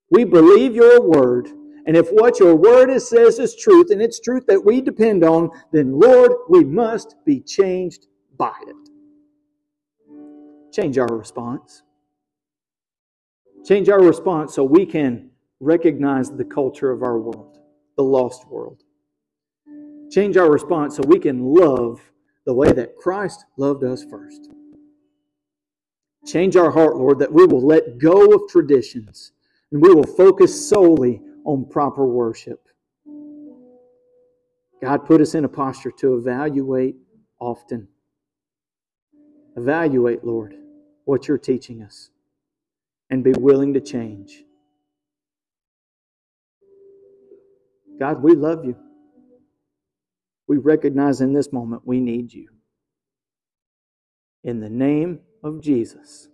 we 0.10 0.24
believe 0.24 0.76
your 0.76 1.01
word, 1.01 1.47
and 1.86 1.97
if 1.97 2.10
what 2.10 2.39
your 2.39 2.56
word 2.56 2.89
is, 2.89 3.08
says 3.10 3.39
is 3.39 3.56
truth, 3.56 3.91
and 3.91 4.01
it's 4.01 4.20
truth 4.20 4.45
that 4.47 4.64
we 4.64 4.82
depend 4.82 5.24
on, 5.24 5.49
then 5.72 5.99
Lord, 5.99 6.32
we 6.49 6.64
must 6.64 7.16
be 7.26 7.39
changed 7.39 8.08
by 8.38 8.54
it. 8.68 8.76
Change 10.74 10.97
our 10.97 11.08
response. 11.08 11.84
Change 13.66 13.89
our 13.89 14.01
response 14.01 14.56
so 14.56 14.64
we 14.64 14.86
can 14.86 15.30
recognize 15.60 16.30
the 16.30 16.43
culture 16.43 16.91
of 16.91 17.04
our 17.04 17.20
world, 17.20 17.60
the 17.95 18.04
lost 18.04 18.47
world. 18.49 18.84
Change 20.12 20.36
our 20.38 20.51
response 20.51 20.97
so 20.97 21.04
we 21.08 21.20
can 21.20 21.43
love 21.43 22.01
the 22.45 22.54
way 22.54 22.72
that 22.72 22.97
Christ 22.97 23.45
loved 23.58 23.84
us 23.84 24.04
first. 24.04 24.49
Change 26.26 26.55
our 26.55 26.71
heart, 26.71 26.95
Lord, 26.95 27.19
that 27.19 27.32
we 27.32 27.45
will 27.45 27.65
let 27.65 27.97
go 27.97 28.34
of 28.34 28.49
traditions 28.49 29.34
and 29.71 29.82
we 29.82 29.93
will 29.93 30.05
focus 30.05 30.69
solely 30.69 31.21
on 31.45 31.65
proper 31.69 32.05
worship. 32.05 32.67
God 34.82 35.05
put 35.05 35.21
us 35.21 35.36
in 35.36 35.45
a 35.45 35.49
posture 35.49 35.91
to 35.99 36.15
evaluate 36.15 36.95
often. 37.39 37.88
Evaluate, 39.55 40.24
Lord, 40.24 40.55
what 41.05 41.28
you're 41.28 41.38
teaching 41.38 41.82
us 41.82 42.09
and 43.09 43.24
be 43.24 43.32
willing 43.32 43.74
to 43.74 43.82
change. 43.82 44.43
God, 47.99 48.24
we 48.24 48.36
love 48.36 48.65
you. 48.65 48.76
We 50.47 50.57
recognize 50.57 51.21
in 51.21 51.34
this 51.34 51.53
moment 51.53 51.84
we 51.86 51.99
need 51.99 52.34
you. 52.34 52.49
In 54.43 54.59
the 54.59 54.69
name 54.69 55.19
of 55.43 55.61
Jesus, 55.61 56.29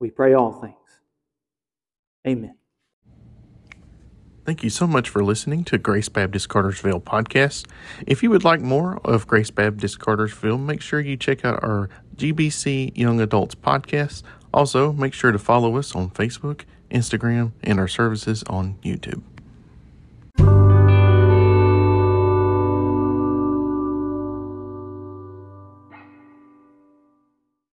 we 0.00 0.10
pray 0.10 0.34
all 0.34 0.52
things. 0.52 0.74
Amen. 2.26 2.54
Thank 4.46 4.64
you 4.64 4.70
so 4.70 4.86
much 4.86 5.08
for 5.08 5.22
listening 5.22 5.64
to 5.64 5.78
Grace 5.78 6.08
Baptist 6.08 6.48
Cartersville 6.48 7.00
podcast. 7.00 7.66
If 8.06 8.22
you 8.22 8.30
would 8.30 8.42
like 8.42 8.60
more 8.60 8.98
of 9.04 9.26
Grace 9.26 9.50
Baptist 9.50 10.00
Cartersville, 10.00 10.58
make 10.58 10.80
sure 10.80 10.98
you 10.98 11.16
check 11.16 11.44
out 11.44 11.62
our 11.62 11.88
GBC 12.16 12.96
Young 12.96 13.20
Adults 13.20 13.54
podcast. 13.54 14.22
Also, 14.52 14.92
make 14.92 15.14
sure 15.14 15.30
to 15.30 15.38
follow 15.38 15.76
us 15.76 15.94
on 15.94 16.10
Facebook, 16.10 16.62
Instagram, 16.90 17.52
and 17.62 17.78
our 17.78 17.86
services 17.86 18.42
on 18.48 18.76
YouTube. 18.82 19.22